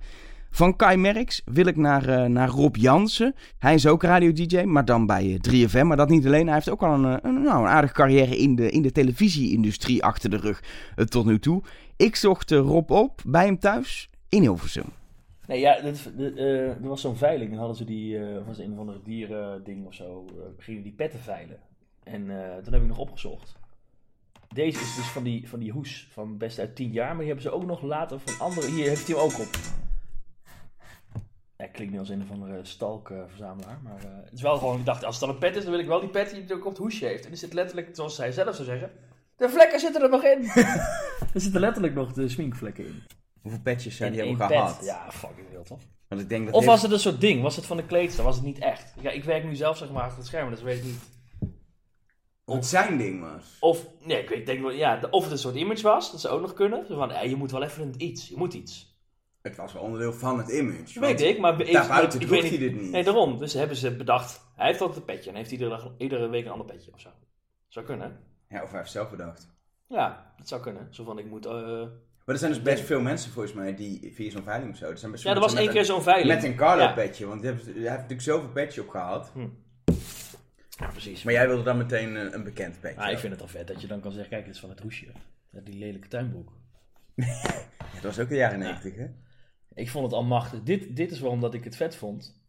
[0.58, 3.36] Van Kai Merks wil ik naar, eh, naar Rob Jansen.
[3.60, 5.88] Hij is ook radio-dj, maar dan bij eh, 3FM.
[5.88, 6.46] Maar dat niet alleen.
[6.46, 8.92] Hij heeft ook al een, eh, een, nou, een aardige carrière in de, in de
[8.92, 10.64] televisie-industrie achter de rug
[10.96, 11.64] eh, tot nu toe.
[11.96, 14.86] Ik zocht eh, Rob op bij hem thuis in Hilversum.
[15.48, 17.50] Nee, ja, eh, er was zo'n veiling.
[17.50, 20.92] Dan hadden ze die, eh was een of andere dieren-ding of zo, eh, gingen die
[20.92, 21.58] petten veilen.
[22.04, 23.56] En eh, toen heb ik nog opgezocht.
[24.54, 27.26] Deze is dus van die, van die hoes van best uit 10 jaar, maar die
[27.26, 28.72] hebben ze ook nog later van andere.
[28.72, 29.50] Hier heeft hij hem ook op.
[31.58, 34.86] Ja, klinkt nu als een of andere stalkverzamelaar, maar eh, het is wel gewoon, ik
[34.86, 36.66] dacht, als het dan een pet is, dan wil ik wel die pet die ook
[36.66, 37.26] op het hoesje heeft.
[37.26, 38.92] En er zit letterlijk, zoals hij zelf zou zeggen,
[39.36, 40.44] de vlekken zitten er nog in.
[41.34, 43.04] er zitten letterlijk nog de sminkvlekken in.
[43.42, 44.48] Hoeveel petjes zijn die hebben pet.
[44.48, 44.80] gehad?
[44.84, 45.80] Ja, fucking veel toch?
[46.08, 47.42] Want ik denk dat Of heeft- was het een soort ding?
[47.42, 48.24] Was het van de kleedster?
[48.24, 48.94] Was het niet echt?
[49.02, 51.00] Ja, ik werk nu zelf zeg maar achter het scherm, dus weet ik niet.
[52.46, 53.58] of het zijn ding was.
[53.60, 56.30] Of, nee, ik weet, denk wel, ja, of het een soort image was, dat ze
[56.30, 56.86] ook nog kunnen.
[56.86, 58.87] Zo van, ja, je moet wel even een iets, je moet iets.
[59.48, 61.00] Het was wel onderdeel van het image.
[61.00, 61.62] weet ik, maar...
[61.62, 62.92] ik- daarbuiten ik hij dit niet.
[62.92, 63.38] Nee, daarom.
[63.38, 66.46] Dus hebben ze bedacht, hij heeft altijd een petje en heeft iedere, dag, iedere week
[66.46, 67.10] een ander petje of zo.
[67.68, 68.20] Zou kunnen.
[68.50, 69.48] Ja, of hij heeft zelf bedacht.
[69.88, 70.88] Ja, dat zou kunnen.
[70.90, 71.46] Zo van, ik moet...
[71.46, 74.78] eh, Maar er zijn dus best veel mensen volgens mij die via zo'n veiling of
[74.78, 74.90] zo.
[74.90, 76.34] Er zijn best Ja, er was één keer zo'n veiling.
[76.34, 76.94] Met een Carlo Ja.
[76.94, 79.32] petje, want hij heeft, hij heeft natuurlijk zoveel petje opgehaald.
[80.70, 81.24] Ja, precies.
[81.24, 83.02] Maar jij wilde dan meteen een, een bekend petje.
[83.02, 84.70] Ah, ik vind het al vet dat je dan kan zeggen, kijk, dit is van
[84.70, 85.06] het hoesje.
[85.52, 86.52] Ja, Die lelijke tuinbroek.
[87.96, 89.08] Het was ook de jaren 90, hè?
[89.78, 90.64] Ik vond het al machtig.
[90.64, 92.42] Dit, dit is waarom dat ik het vet vond.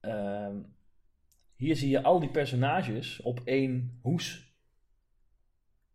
[0.00, 0.56] Ehm,
[1.56, 4.56] hier zie je al die personages op één hoes.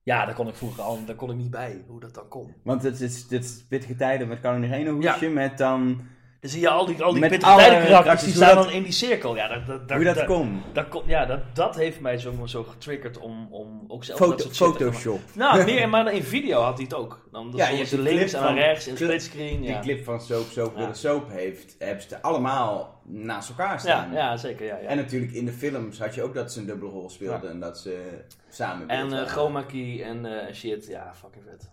[0.03, 2.53] Ja, daar kon ik vroeger al, daar kon ik niet bij, hoe dat dan kon.
[2.63, 6.01] Want het is, dit is pittige tijden met Carlo Negeno hoesje, met dan...
[6.43, 9.35] Dan zie je al die, al die karakters, die staan dan in die cirkel.
[9.35, 10.61] Ja, dat, dat, dat, hoe dat, kon.
[10.73, 11.03] dat.
[11.05, 14.75] Ja, dat, dat heeft mij zo, zo getriggerd om, om ook zelf Foto- dat soort
[14.77, 15.19] Photoshop.
[15.33, 17.27] Nou, meer, maar in video had hij het ook.
[17.31, 19.61] Dan Ja, je de links en rechts in splitscreen.
[19.61, 20.93] Die clip van Soap, Soap Ja.
[20.93, 24.11] Soap heeft, hebben ze allemaal naast elkaar staan.
[24.11, 24.65] Ja, ja, zeker.
[24.65, 24.87] Ja, ja.
[24.87, 27.49] En natuurlijk in de films had je ook dat ze een dubbele rol speelden Ja.
[27.49, 29.27] en dat ze samen En uh, waren.
[29.27, 31.69] chroma-key en eh, shit, ja, fucking vet.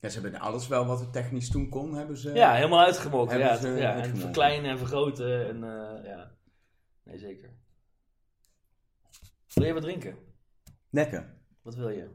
[0.00, 2.32] Ja, ze hebben alles wel wat er technisch toen kon, hebben ze...
[2.32, 3.32] Ja, helemaal uitgemokt.
[3.32, 5.48] Ja, ze ja, en verkleinen en vergroten.
[5.48, 6.30] En, eh, ja.
[7.02, 7.50] Nee, zeker.
[9.54, 10.16] Wil je wat drinken?
[10.90, 11.34] Lekker.
[11.62, 12.08] Wat wil je?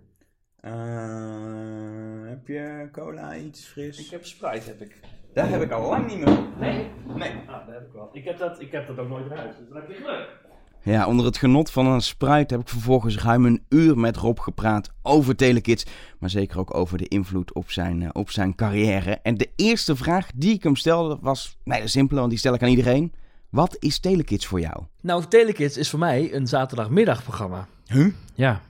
[0.59, 3.99] Eh, heb je cola, iets fris?
[4.05, 4.99] Ik heb Sprite, heb ik.
[5.33, 6.47] Daar heb ik al lang niet meer.
[6.59, 6.91] Nee?
[7.05, 7.31] Nee.
[7.47, 8.09] Ah, dat heb ik wel.
[8.11, 10.44] Ik heb dat, ik heb dat ook nooit in huis, dus dan heb je geluk.
[10.85, 14.39] Ja, onder het genot van een Sprite heb ik vervolgens ruim een uur met Rob
[14.39, 15.85] gepraat over Telekids.
[16.19, 19.11] Maar zeker ook over de invloed op zijn, eh, op zijn carrière.
[19.11, 22.53] En de eerste vraag die ik hem stelde was, nee, de simpele, want die stel
[22.53, 23.13] ik aan iedereen.
[23.49, 24.83] Wat is Telekids voor jou?
[25.01, 27.67] Nou, Telekids is voor mij een zaterdagmiddagprogramma.
[27.87, 28.13] Huh?
[28.33, 28.61] Ja.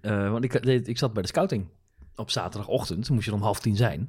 [0.00, 1.66] Eh, want ik, deed- ik zat bij de scouting.
[2.16, 4.08] Op zaterdagochtend moest je om half tien zijn.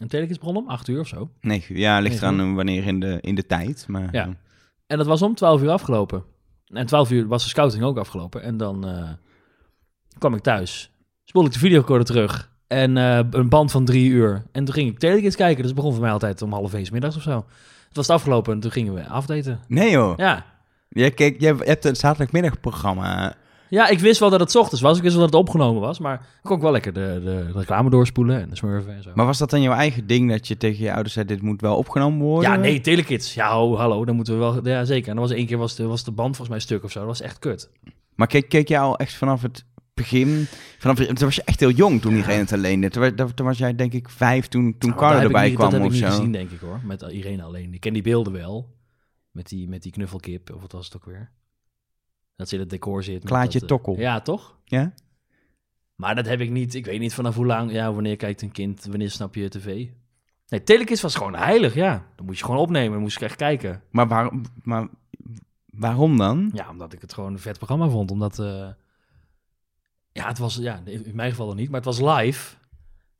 [0.00, 1.30] En Telekids begon om acht uur of zo.
[1.40, 3.84] Nee, ja, ligt eraan wanneer in de, in de tijd.
[3.88, 4.36] Maar, Ja.
[4.86, 6.24] En dat was om 12 uur afgelopen.
[6.72, 8.42] En 12 uur was de scouting ook afgelopen.
[8.42, 9.08] En dan eh,
[10.18, 10.90] kwam ik thuis.
[11.24, 12.50] Spoelde ik de videorecorder terug.
[12.66, 14.44] En eh, een band van drie uur.
[14.52, 15.56] En toen ging ik Telekids kijken.
[15.56, 17.36] Dus het begon voor mij altijd om half één 's middags of zo.
[17.86, 19.60] Het was het afgelopen en toen gingen we afdaten.
[19.68, 20.16] Nee joh.
[20.16, 20.44] Ja.
[20.88, 23.34] Jij, kijk, jij hebt een zaterdagmiddagprogramma.
[23.70, 24.96] Ja, ik wist wel dat het 's ochtends was.
[24.96, 25.98] Ik wist wel dat het opgenomen was.
[25.98, 29.10] Maar ik kon ook wel lekker de, de reclame doorspoelen en de smurfen en zo.
[29.14, 31.60] Maar was dat dan jouw eigen ding dat je tegen je ouders zei, dit moet
[31.60, 32.50] wel opgenomen worden?
[32.50, 33.34] Ja, nee, Telekids.
[33.34, 34.66] Ja, ho, hallo, dan moeten we wel...
[34.68, 35.08] Ja, zeker.
[35.08, 36.98] En dan was één keer was de, was de band volgens mij stuk of zo.
[36.98, 37.70] Dat was echt kut.
[38.14, 40.46] Maar keek, keek jij al echt vanaf het begin,
[40.78, 42.92] vanaf, toen was je echt heel jong toen Irene het alleen deed.
[42.92, 45.36] Toen, wa- toen was jij denk ik vijf toen, toen Nou, Carlo dat heb ik
[45.36, 46.16] erbij niet- kwam Dat heb of ik niet zo.
[46.16, 46.80] gezien, denk ik hoor.
[46.84, 47.74] Met Irene alleen.
[47.74, 48.76] Ik ken die beelden wel.
[49.30, 51.30] Met die, met die knuffelkip, of wat was het ook weer?
[52.38, 53.22] Dat ze in het decor zit.
[53.22, 53.98] dat, eh, Tokkel.
[53.98, 54.58] Ja, toch?
[54.64, 54.92] Ja?
[55.94, 56.74] Maar dat heb ik niet.
[56.74, 57.72] Ik weet niet vanaf hoe lang.
[57.72, 58.84] Ja, wanneer kijkt een kind?
[58.84, 59.86] Wanneer snap je tv?
[60.48, 62.06] Nee, Telekids was gewoon heilig, ja.
[62.16, 62.92] Dan moet je gewoon opnemen.
[62.92, 63.82] Dan moest ik echt kijken.
[63.90, 64.88] Maar, waarom maar
[65.66, 66.50] waarom dan?
[66.54, 68.10] Ja, omdat ik het gewoon een vet programma vond.
[68.10, 68.68] Omdat, eh,
[70.12, 72.56] ja, het was, ja, in mijn geval dan niet, maar het was live.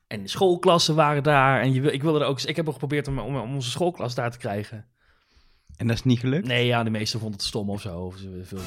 [0.07, 1.61] En de schoolklassen waren daar.
[1.61, 3.71] En je, wil- ik wilde er ook, ik heb ook geprobeerd om, om, om onze
[3.71, 4.87] schoolklas daar te krijgen.
[5.79, 6.47] En dat is niet gelukt?
[6.47, 8.15] Nee, ja, de meesten vonden het stom of zo.
[8.43, 8.59] Veel,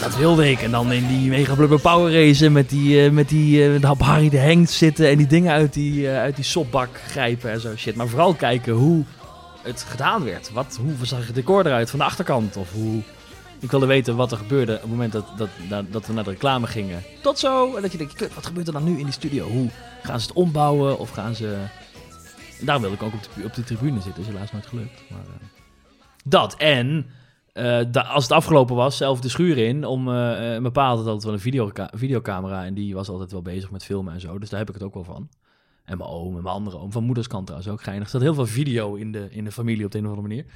[0.00, 0.62] dat wilde ik.
[0.62, 4.28] En dan in die mega blubber power race met die, eh, met die op Harry
[4.28, 7.76] de Hengt zitten en die dingen uit die, eh, uit die sopbak grijpen en zo
[7.76, 7.96] shit.
[7.96, 9.04] Maar vooral kijken hoe
[9.62, 10.52] het gedaan werd.
[10.52, 12.56] Wat, hoe zag het decor eruit van de achterkant?
[12.56, 13.02] Of hoe...
[13.58, 15.48] Ik wilde weten wat er gebeurde op het moment dat, dat,
[15.90, 17.02] dat, we naar de reclame gingen.
[17.22, 17.76] Tot zo.
[17.76, 19.48] En dat je denkt, wat gebeurt er dan nu in die studio?
[19.48, 19.68] Hoe
[20.02, 20.98] gaan ze het ombouwen?
[20.98, 21.56] Of gaan ze...
[22.60, 24.22] Daarom wilde ik ook op de, op die tribune zitten.
[24.22, 25.02] is helaas nooit gelukt.
[25.08, 25.20] Maar,
[26.24, 26.56] dat.
[26.56, 27.06] En
[27.60, 29.84] eh, als het afgelopen was, zelf de schuur in.
[29.84, 32.64] Om, eh, mijn pa had wel een videoca- videocamera.
[32.64, 34.38] En die was altijd wel bezig met filmen en zo.
[34.38, 35.28] Dus daar heb ik het ook wel van.
[35.84, 36.92] En mijn oom en mijn andere oom.
[36.92, 38.04] Van moederskant trouwens ook geinig.
[38.04, 40.28] Er zat heel veel video in de, in de familie op de een of andere
[40.28, 40.46] manier.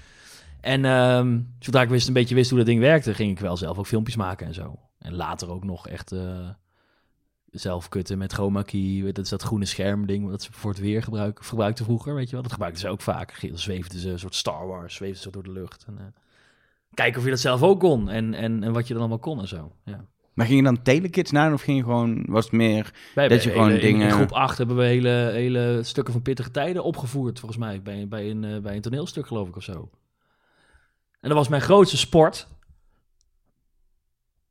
[0.61, 3.57] En ehm, zodra ik wist, een beetje wist hoe dat ding werkte, ging ik wel
[3.57, 4.79] zelf ook filmpjes maken en zo.
[4.99, 6.49] En later ook nog echt eh,
[7.51, 9.03] zelf kutten met chroma key.
[9.13, 12.27] Dat is dat groene scherm ding dat ze voor het weer gebruiken, gebruikten vroeger, weet
[12.27, 12.43] je wel.
[12.43, 13.41] Dat gebruikten ze ook vaak.
[13.41, 15.85] Dan zweefden ze een soort Star Wars, zweefden ze door de lucht.
[15.87, 16.05] En, eh,
[16.95, 19.41] kijken of je dat zelf ook kon en, en, en wat je dan allemaal kon
[19.41, 19.73] en zo.
[19.85, 20.05] Ja.
[20.35, 23.51] Maar ging je dan Telekids naar of ging je gewoon, was het meer dat je
[23.51, 24.07] gewoon in- dingen...
[24.07, 27.83] In groep 8 hebben we hele, hele stukken van pittige tijden opgevoerd, volgens mij.
[27.83, 29.91] Bij, bij, een, eh, bij een toneelstuk, geloof ik, of zo.
[31.21, 32.49] En dat was mijn grootste sport.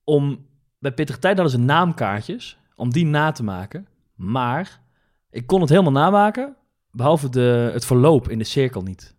[0.03, 0.45] Om,
[0.79, 3.87] bij pittige tijden hadden ze naamkaartjes, om die na te maken.
[4.15, 4.81] Maar
[5.29, 6.55] ik kon het helemaal namaken,
[6.91, 9.15] behalve de, het verloop in de cirkel niet.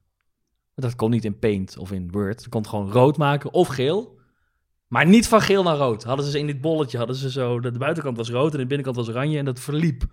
[0.75, 2.45] Dat kon niet in Paint of in Word.
[2.45, 4.19] Ik kon gewoon rood maken of geel.
[4.87, 6.03] Maar niet van geel naar rood.
[6.03, 8.97] Hadden ze in dit bolletje, hadden ze zo, de, buitenkant was rood en de binnenkant
[8.97, 10.05] was oranje en dat verliep.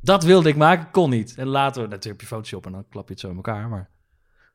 [0.00, 1.34] Dat wilde ik maken, kon niet.
[1.36, 3.68] En later, natuurlijk heb je Photoshop en dan klap je het zo in elkaar.
[3.68, 3.90] Maar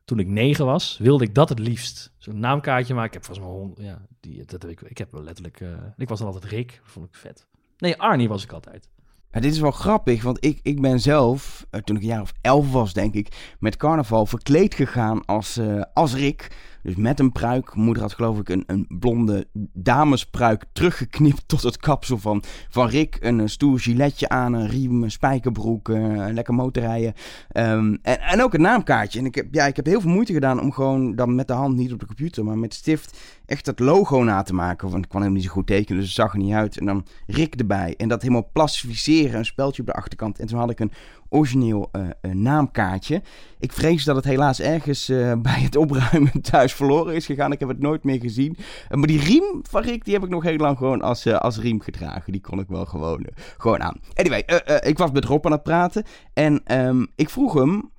[0.04, 2.12] toen ik negen was, wilde ik dat het liefst.
[2.18, 3.08] Zo'n naamkaartje maken.
[3.08, 6.08] Ik heb volgens mij honderd, ja, die, dat heb ik, ik heb letterlijk, eh, ik
[6.08, 7.46] was dan altijd Rick, vond ik vet.
[7.78, 8.88] Nee, Arnie was ik altijd.
[9.30, 12.32] Dit is wel grappig, want ik, ik ben zelf, eh, toen ik een jaar of
[12.40, 16.50] elf was, denk ik, met carnaval verkleed gegaan als, eh, als Rick.
[16.82, 17.74] Dus met een pruik.
[17.74, 23.16] Moeder had geloof ik een, een blonde damespruik teruggeknipt tot het kapsel van, van Rick.
[23.20, 27.14] Een, eh, stoer giletje aan, een riem, een spijkerbroek, eh, lekker motorrijden.
[27.48, 29.18] Ehm, en, en ook een naamkaartje.
[29.18, 31.52] En ik heb, ja, ik heb heel veel moeite gedaan om gewoon dan met de
[31.52, 34.90] hand, niet op de computer, maar met stift echt dat logo na te maken.
[34.90, 36.78] Want ik kon helemaal niet zo goed tekenen, dus het zag er niet uit.
[36.78, 37.94] En dan Rick erbij.
[37.96, 40.38] En dat helemaal plastificeren, een speltje op de achterkant.
[40.38, 40.92] En toen had ik een
[41.30, 43.22] origineel eh, een naamkaartje.
[43.58, 47.52] Ik vrees dat het helaas ergens eh, bij het opruimen thuis verloren is gegaan.
[47.52, 48.56] Ik heb het nooit meer gezien.
[48.88, 51.36] Eh, maar die riem van Rick, die heb ik nog heel lang gewoon als, eh,
[51.38, 52.32] als riem gedragen.
[52.32, 54.00] Die kon ik wel gewoon, eh, gewoon aan.
[54.14, 56.04] Anyway, eh, eh, ik was met Rob aan het praten.
[56.32, 57.90] En ehm, ik vroeg hem,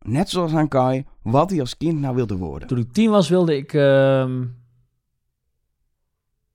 [0.00, 2.68] net zoals aan Kai, wat hij als kind nou wilde worden.
[2.68, 3.72] Toen ik tien was, wilde ik...
[3.72, 4.40] ehm,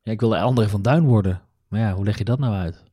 [0.03, 1.41] Ja, ik wilde André van Duin worden.
[1.67, 2.83] Maar ja, hoe leg je dat nou uit?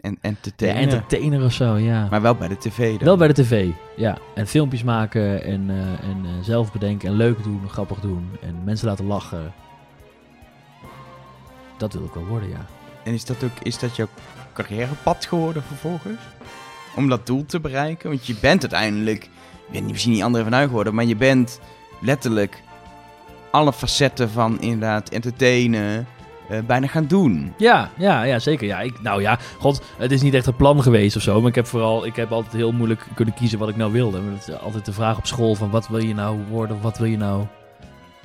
[0.00, 2.06] En, en te Ja, entertainer of zo, ja.
[2.10, 3.04] Maar wel bij de tv dan.
[3.04, 4.18] Wel bij de tv, ja.
[4.34, 8.30] En filmpjes maken en, eh, en eh, zelf bedenken en leuk doen, grappig doen.
[8.40, 9.52] En mensen laten lachen.
[11.76, 12.66] Dat wil ik wel worden, ja.
[13.04, 14.08] En is dat ook is dat jouw
[14.52, 16.20] carrièrepad geworden vervolgens?
[16.96, 18.08] Om dat doel te bereiken?
[18.08, 19.22] Want je bent uiteindelijk,
[19.66, 21.60] je bent misschien niet André van Duin geworden, maar je bent
[22.00, 22.62] letterlijk
[23.50, 26.06] alle facetten van inderdaad entertainen
[26.48, 27.52] eh, bijna gaan doen.
[27.56, 28.66] Ja, ja, ja zeker.
[28.66, 31.40] Ja, ik, nou ja, god, het is niet echt een plan geweest of zo.
[31.40, 34.20] Maar ik heb vooral, ik heb altijd heel moeilijk kunnen kiezen wat ik nou wilde.
[34.20, 36.82] Maar Het is altijd de vraag op school van wat wil je nou worden, of
[36.82, 37.44] wat wil je nou...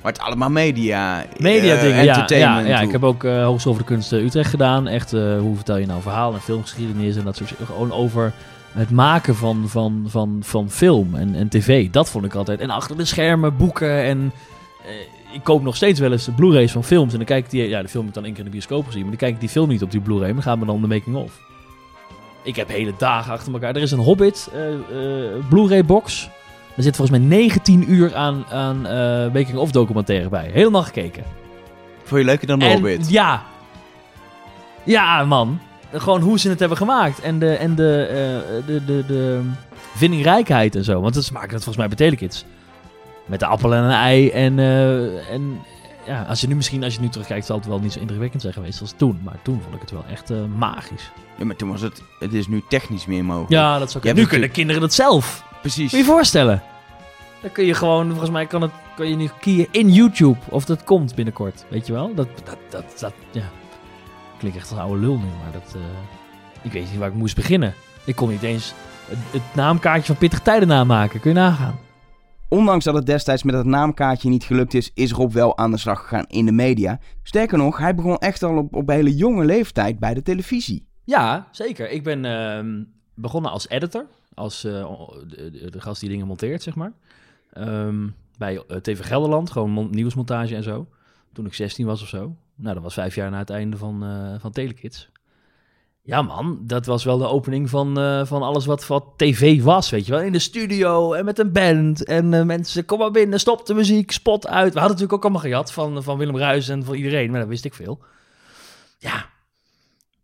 [0.02, 1.24] Maar het allemaal media.
[1.38, 2.80] Media eh, dingen, ja, ja.
[2.80, 4.86] Ik heb ook eh Hogeschool voor de Kunsten Utrecht gedaan.
[4.86, 8.32] Echt, eh, hoe vertel je nou verhaal en filmgeschiedenis en dat soort Gewoon over
[8.72, 11.90] het maken van, van, van, van film en, en tv.
[11.90, 12.60] Dat vond ik altijd.
[12.60, 14.32] En achter de schermen, boeken en...
[15.34, 17.12] ik koop nog steeds wel eens de Blu-rays van films.
[17.12, 17.68] En dan kijk ik die...
[17.68, 19.00] Ja, de film heb ik dan één keer in de bioscoop gezien.
[19.00, 20.26] Maar dan kijk ik die film niet op die Blu-ray.
[20.26, 21.40] Maar dan gaat me dan de making-of.
[22.42, 23.76] Ik heb hele dagen achter elkaar.
[23.76, 24.78] Er is een Hobbit eh, eh,
[25.48, 26.28] Blu-ray box.
[26.76, 30.50] Er zit volgens mij 19 uur aan, aan eh Making of documentaire bij.
[30.52, 31.24] Helemaal gekeken.
[32.04, 33.10] Vond je leuker dan de En Hobbit?
[33.10, 33.42] ja.
[34.84, 35.60] Ja, man.
[35.92, 37.20] Gewoon hoe ze het hebben gemaakt.
[37.20, 39.40] En de, en de, de, de, de
[39.94, 41.00] vindingrijkheid en zo.
[41.00, 42.44] Want dat maken het volgens mij bij Telekids.
[43.26, 44.30] Met de appel en een ei.
[44.30, 45.60] En, eh, en
[46.06, 48.42] ja, als je nu misschien, als je nu terugkijkt, zal het wel niet zo indrukwekkend
[48.42, 49.20] zijn geweest als toen.
[49.24, 51.10] Maar toen vond ik het wel echt eh, magisch.
[51.38, 52.02] Ja, maar toen was het...
[52.18, 53.50] Het is nu technisch meer mogelijk.
[53.50, 53.92] Ja, dat.
[53.92, 55.44] Je hebt Nu natuurlijk- kunnen kinderen dat zelf.
[55.60, 55.82] Precies.
[55.82, 56.62] Moet je je voorstellen.
[57.42, 60.38] Dan kun je gewoon, volgens mij kan, het, kan je nu kiezen in YouTube.
[60.48, 61.64] Of dat komt binnenkort.
[61.68, 62.14] Weet je wel?
[62.14, 63.42] Dat, dat, dat, dat ja.
[64.38, 65.74] Klinkt echt als een oude lul nu, maar dat...
[65.74, 65.80] eh,
[66.62, 67.74] ik weet niet waar ik moest beginnen.
[68.04, 68.72] Ik kon niet eens
[69.08, 71.20] het, het naamkaartje van Pittig Tijden namaken.
[71.20, 71.78] Kun je nagaan.
[72.48, 75.76] Ondanks dat het destijds met het naamkaartje niet gelukt is, is Rob wel aan de
[75.78, 76.98] slag gegaan in de media.
[77.22, 80.86] Sterker nog, hij begon echt al op, op hele jonge leeftijd bij de televisie.
[81.04, 81.90] Ja, zeker.
[81.90, 82.82] Ik ben ehm,
[83.14, 84.06] begonnen als editor.
[84.34, 86.92] Als eh, de, de- gast die dingen monteert, zeg maar.
[87.52, 90.86] Ehm, bij eh, TV Gelderland, gewoon mon- nieuwsmontage en zo.
[91.32, 92.36] Toen ik 16 was of zo.
[92.56, 95.10] Nou, dat was vijf jaar na het einde van, eh van Telekids.
[96.06, 99.90] Ja man, dat was wel de opening van, eh, van alles wat, wat tv was,
[99.90, 100.20] weet je wel.
[100.20, 102.04] In de studio en met een band.
[102.04, 104.72] En eh, mensen, kom maar binnen, stop de muziek, spot uit.
[104.72, 107.30] We hadden natuurlijk ook allemaal gehad van, van Willem Ruijs en van iedereen.
[107.30, 108.00] Maar dat wist ik veel.
[108.98, 109.30] Ja,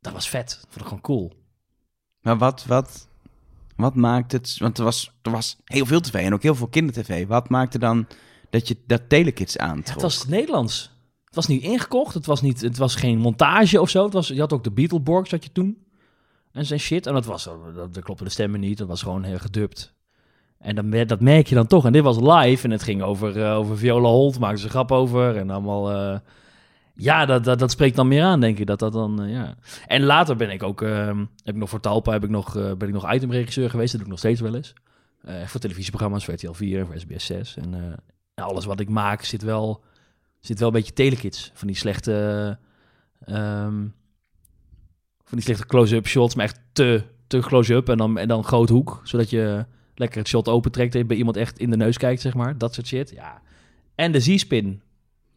[0.01, 0.49] dat was vet.
[0.49, 1.33] Dat vond ik gewoon cool.
[2.21, 3.09] Maar wat, wat,
[3.77, 4.57] wat maakt het...
[4.59, 7.27] Want er was, er was heel veel tv en ook heel veel kindertv.
[7.27, 8.07] Wat maakte dan
[8.51, 9.95] dat je dat Telekids aantrok?
[9.95, 10.91] Het was Nederlands.
[11.31, 12.15] Het was niet ingekocht.
[12.15, 14.05] Het was, niet, het was geen montage of zo.
[14.05, 15.79] Het was, je had ook de Beetleborgs had je toen.
[16.53, 17.07] En zijn shit.
[17.07, 18.79] En dat was, dat, dat klopte de stemmen niet.
[18.79, 19.95] Dat was gewoon heel gedubt.
[20.59, 21.85] En mer- dat merk je dan toch.
[21.85, 22.65] En dit was live.
[22.65, 24.39] En het ging over, eh, over Viola Holt.
[24.39, 25.37] Maakten ze grap over.
[25.37, 25.91] En allemaal...
[25.93, 26.19] eh,
[26.95, 28.67] ja, dat, dat, dat spreekt dan meer aan, denk ik.
[28.67, 29.55] Dat dat dan, eh, ja.
[29.87, 30.83] En later ben ik ook...
[30.83, 33.91] ehm, heb ik nog voor Talpa heb ik nog, eh, ben ik nog itemregisseur geweest.
[33.93, 34.73] Dat doe ik nog steeds wel eens.
[35.23, 37.57] Eh, voor televisieprogramma's, voor RTL 4 en voor SBS 6.
[37.57, 37.99] En
[38.35, 39.83] eh, alles wat ik maak zit wel,
[40.41, 41.51] zit wel een beetje telekids.
[41.55, 42.59] Van die slechte...
[43.25, 43.79] ehm,
[45.25, 48.69] van die slechte close-up shots, maar echt te, te close-up en dan, en dan groot
[48.69, 49.01] hoek.
[49.05, 52.35] Zodat je lekker het shot opentrekt en bij iemand echt in de neus kijkt, zeg
[52.35, 52.59] maar.
[52.59, 53.43] Dat soort shit, ja.
[53.95, 54.83] En de Z-spin.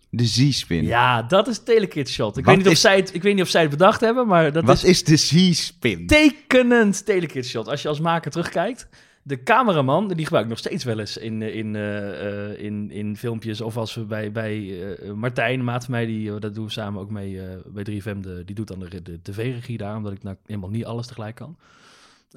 [0.10, 0.84] De Z-spin.
[0.86, 2.38] Ja, dat is telekids shot.
[2.38, 4.02] Ik Wat weet, niet of is- zij het, ik weet niet of zij het bedacht
[4.02, 6.08] hebben, maar dat Wat is is de Z-spin?
[6.08, 7.68] tekenend telekids shot.
[7.68, 8.88] Als je als maker terugkijkt.
[9.26, 12.92] De cameraman, die gebruik ik nog steeds wel eens in, eh, in, eh, eh, in,
[12.92, 13.62] in filmpjes.
[13.62, 17.02] Of als we bij, bij eh, Martijn, maat van mij, die, dat doen we samen
[17.02, 18.20] ook mee bij 3FM.
[18.20, 21.36] De, die doet dan de, de tv-regie daar, omdat ik nou helemaal niet alles tegelijk
[21.36, 21.58] kan.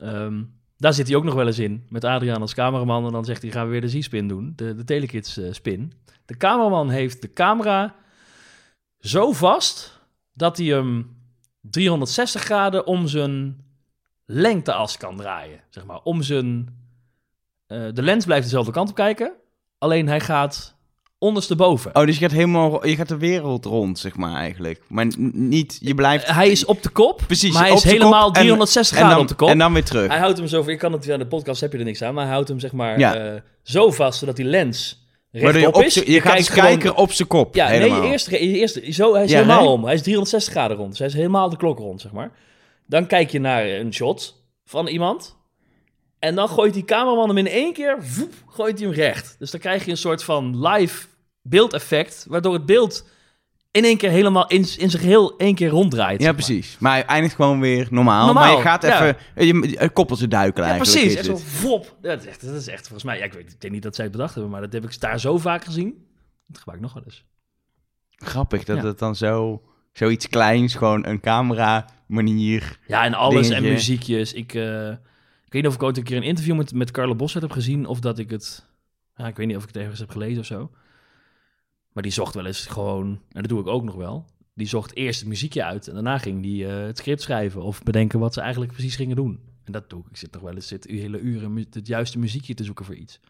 [0.00, 0.42] Ehm,
[0.76, 3.06] daar zit hij ook nog wel eens in, met Adriaan als cameraman.
[3.06, 5.92] En dan zegt hij, gaan we weer de Z-spin doen, de, de telekids spin.
[6.24, 7.94] De cameraman heeft de camera
[9.00, 10.00] zo vast,
[10.32, 11.16] dat hij hem
[11.60, 13.64] 360 graden om zijn
[14.26, 15.60] lengteas kan draaien.
[15.70, 16.68] Zeg maar, om zijn...
[17.66, 19.32] eh, de lens blijft dezelfde kant op kijken,
[19.78, 20.74] alleen hij gaat
[21.18, 21.94] ondersteboven.
[21.96, 22.86] Oh, dus je gaat helemaal...
[22.86, 24.82] Je gaat de wereld rond, zeg maar, eigenlijk.
[24.88, 25.78] Maar niet...
[25.80, 26.26] Je blijft...
[26.26, 29.22] Hij is op de kop, Precies, maar hij is helemaal en- 360 en graden dan,
[29.24, 29.48] op de kop.
[29.48, 30.08] En dan weer terug.
[30.08, 32.14] Hij houdt hem zo, je kan het via de podcast heb je er niks aan,
[32.14, 33.14] maar hij houdt hem zeg maar Ja.
[33.14, 35.92] eh, zo vast zodat die lens Waardoor je, rechtop op is.
[35.92, 37.54] z'n- je, gaat kijkt gewoon- kijker op zijn kop.
[37.54, 38.00] Ja, helemaal.
[38.00, 39.84] nee, eerst, eerst zo, hij is Ja, helemaal om.
[39.84, 40.88] Hij is 360 graden rond.
[40.90, 42.30] Dus hij is helemaal de klok rond, zeg maar.
[42.86, 45.36] Dan kijk je naar een shot van iemand.
[46.18, 49.36] En dan gooit die cameraman hem in één keer, voep, gooit hij hem recht.
[49.38, 51.06] Dus dan krijg je een soort van live
[51.42, 53.04] beeldeffect, waardoor het beeld
[53.70, 56.18] in één keer helemaal in, in zijn geheel één keer ronddraait.
[56.20, 56.34] Ja, maar.
[56.34, 56.76] precies.
[56.78, 58.24] Maar hij eindigt gewoon weer normaal.
[58.26, 59.16] Normaal, maar je gaat ja.
[59.34, 59.46] even...
[59.46, 60.98] Je, je koppelt ze duiken Ja, eigenlijk.
[60.98, 61.28] precies.
[61.28, 61.84] Echt zo.
[62.00, 63.18] Dat is echt, dat is echt volgens mij...
[63.18, 65.00] Ja, ik, weet, ik denk niet dat zij het bedacht hebben, maar dat heb ik
[65.00, 66.06] daar zo vaak gezien.
[66.46, 67.24] Dat gebruik ik nog wel eens.
[68.10, 68.84] Grappig dat Ja.
[68.84, 69.62] het dan zo...
[69.96, 72.78] Zoiets kleins, gewoon een camera manier.
[72.86, 74.32] Ja, en alles en muziekjes.
[74.32, 77.14] Ik, eh, ik weet niet of ik ooit een keer een interview met, met Carlo
[77.14, 77.86] Bossert heb gezien...
[77.86, 78.66] of dat ik het...
[79.16, 80.70] Ja, ik weet niet of ik het ergens heb gelezen of zo.
[81.92, 83.06] Maar die zocht wel eens gewoon...
[83.08, 84.26] En dat doe ik ook nog wel.
[84.54, 85.88] Die zocht eerst het muziekje uit...
[85.88, 87.62] en daarna ging die eh, het script schrijven...
[87.62, 89.40] of bedenken wat ze eigenlijk precies gingen doen.
[89.64, 90.06] En dat doe ik.
[90.10, 93.20] Ik zit nog wel eens zit hele uren het juiste muziekje te zoeken voor iets.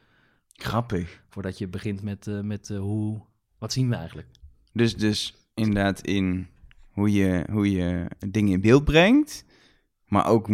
[0.52, 1.22] Grappig.
[1.28, 3.22] Voordat je begint met, eh, met hoe...
[3.58, 4.28] Wat zien we eigenlijk?
[4.72, 6.54] Dus, dus inderdaad in
[6.96, 9.44] hoe je, hoe je dingen in beeld brengt.
[10.06, 10.48] Maar ook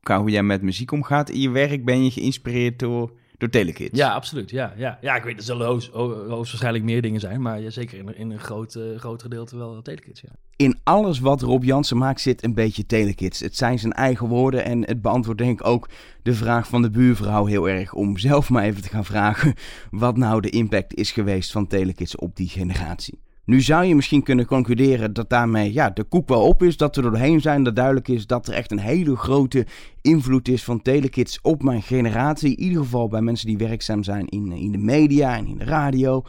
[0.00, 3.98] qua hoe jij met muziek omgaat in je werk ben je geïnspireerd door, door Telekids.
[3.98, 4.50] Ja, absoluut.
[4.50, 4.98] Ja, ja.
[5.00, 8.16] ja ik weet, er zullen hoogst, ho- hoogstwaarschijnlijk meer dingen zijn, maar ja, zeker in,
[8.16, 10.28] in een groot, eh, groot gedeelte wel telekids, ja.
[10.56, 13.40] In alles wat Rob Jansen maakt zit een beetje Telekids.
[13.40, 15.88] Het zijn zijn eigen woorden en het beantwoordt denk ik ook
[16.22, 19.54] de vraag van de buurvrouw heel erg om zelf maar even te gaan vragen
[19.90, 23.18] wat nou de impact is geweest van Telekids op die generatie.
[23.48, 26.96] Nu zou je misschien kunnen concluderen dat daarmee ja, de koek wel op is, dat
[26.96, 29.66] we er doorheen zijn, dat duidelijk is dat er echt een hele grote
[30.00, 32.56] invloed is van telekids op mijn generatie.
[32.56, 35.64] In ieder geval bij mensen die werkzaam zijn in, in de media en in de
[35.64, 36.22] radio.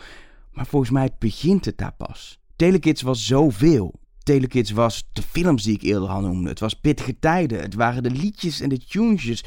[0.51, 2.39] Maar volgens mij begint het daar pas.
[2.55, 3.93] Telekids was zoveel.
[4.23, 6.49] Telekids was de films die ik eerder al noemde.
[6.49, 7.61] Het was pittige tijden.
[7.61, 9.43] Het waren de liedjes en de tunesjes.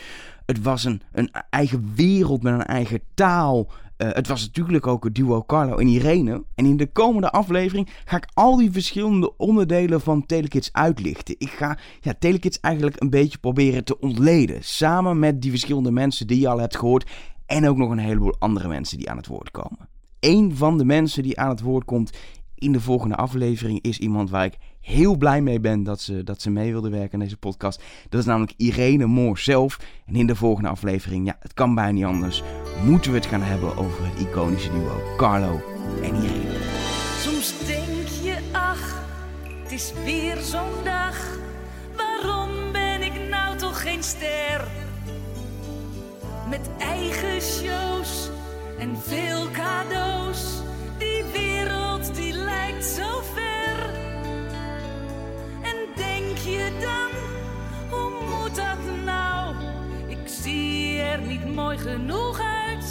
[0.46, 3.70] Het was een, een eigen wereld met een eigen taal.
[4.02, 6.44] Uh, het was natuurlijk ook het duo Carlo en Irene.
[6.54, 11.34] En in de komende aflevering ga ik al die verschillende onderdelen van Telekids uitlichten.
[11.38, 14.58] Ik ga ja, Telekids eigenlijk een beetje proberen te ontleden.
[14.60, 17.10] Samen met die verschillende mensen die je al hebt gehoord.
[17.46, 19.88] En ook nog een heleboel andere mensen die aan het woord komen.
[20.20, 22.12] Een van de mensen die aan het woord komt
[22.62, 26.42] in de volgende aflevering is iemand waar ik heel blij mee ben dat ze, dat
[26.42, 27.82] ze mee wilde werken aan deze podcast.
[28.08, 29.78] Dat is namelijk Irene Moor zelf.
[30.06, 32.42] En in de volgende aflevering, ja, het kan bijna niet anders,
[32.82, 35.60] moeten we het gaan hebben over het iconische duo Carlo
[36.02, 36.58] en Irene.
[37.20, 39.00] Soms denk je, ach,
[39.62, 41.16] het is weer zo'n dag.
[41.96, 44.64] Waarom ben ik nou toch geen ster?
[46.50, 48.30] Met eigen shows
[48.78, 50.62] en veel cadeaus.
[50.98, 53.90] Die wereld die lijkt zo ver.
[55.62, 57.21] En denk je dan,
[61.12, 62.84] er niet mooi genoeg uit.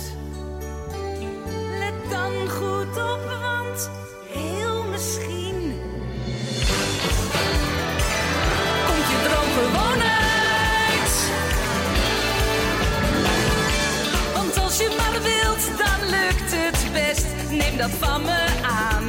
[1.79, 3.89] Let dan goed op, want
[4.29, 5.79] heel misschien
[8.87, 11.31] komt je droom gewoon uit.
[14.33, 17.25] Want als je maar wilt, dan lukt het best.
[17.49, 19.03] Neem dat van me aan.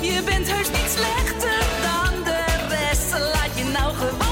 [0.00, 3.10] Je bent heus niet slechter dan de rest.
[3.12, 4.29] Laat je nou gewoon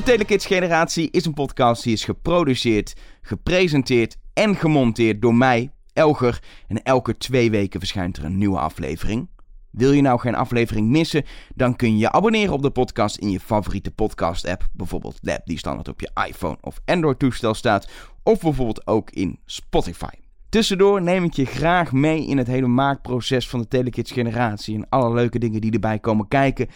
[0.00, 6.42] De Telekids Generatie is een podcast die is geproduceerd, gepresenteerd en gemonteerd door mij, Elger.
[6.68, 9.28] En elke twee weken verschijnt er een nieuwe aflevering.
[9.70, 11.24] Wil je nou geen aflevering missen,
[11.54, 14.68] dan kun je je abonneren op de podcast in je favoriete podcast-app.
[14.72, 17.88] Bijvoorbeeld de app die standaard op je iPhone of Android-toestel staat.
[18.22, 20.14] Of bijvoorbeeld ook in Spotify.
[20.48, 24.74] Tussendoor neem ik je graag mee in het hele maakproces van de Telekids Generatie.
[24.74, 26.68] En alle leuke dingen die erbij komen kijken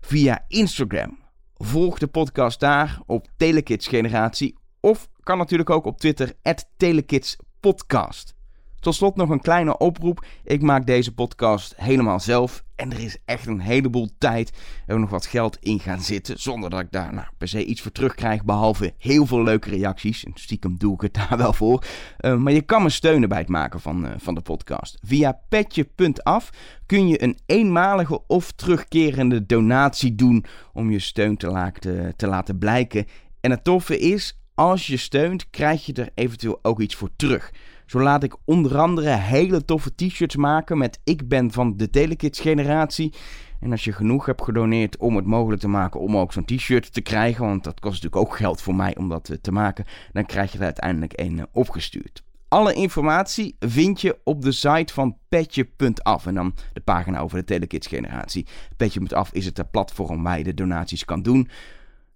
[0.00, 1.27] via Instagram.
[1.58, 4.58] Volg de podcast daar op Telekids Generatie.
[4.80, 6.32] Of kan natuurlijk ook op Twitter,
[6.76, 8.37] Telekids Podcast.
[8.80, 10.24] Tot slot nog een kleine oproep.
[10.44, 12.64] Ik maak deze podcast helemaal zelf.
[12.76, 14.52] En er is echt een heleboel tijd
[14.86, 16.40] en nog wat geld in gaan zitten.
[16.40, 18.44] Zonder dat ik daar nou, per se iets voor terugkrijg.
[18.44, 20.24] Behalve heel veel leuke reacties.
[20.24, 21.84] En stiekem doe ik het daar wel voor.
[22.20, 24.98] Uh, maar je kan me steunen bij het maken van, uh, van de podcast.
[25.02, 26.50] Via petje.af
[26.86, 30.44] kun je een eenmalige of terugkerende donatie doen.
[30.72, 33.06] Om je steun te, laten, te laten blijken.
[33.40, 37.50] En het toffe is, als je steunt, krijg je er eventueel ook iets voor terug.
[37.88, 42.40] Zo laat ik onder andere hele toffe t-shirts maken met ik ben van de Telekids
[42.40, 43.14] generatie.
[43.60, 46.92] En als je genoeg hebt gedoneerd om het mogelijk te maken om ook zo'n t-shirt
[46.92, 50.26] te krijgen, want dat kost natuurlijk ook geld voor mij om dat te maken, dan
[50.26, 52.22] krijg je er uiteindelijk een opgestuurd.
[52.48, 57.44] Alle informatie vind je op de site van petje.af en dan de pagina over de
[57.44, 58.46] Telekids generatie.
[58.76, 61.48] Petje.af is het platform waar je de donaties kan doen.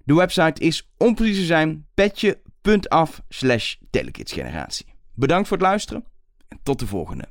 [0.04, 4.91] De website is om precies te zijn petje.af slash telekidsgeneratie.
[5.14, 6.04] Bedankt voor het luisteren
[6.48, 7.28] en tot de volgende.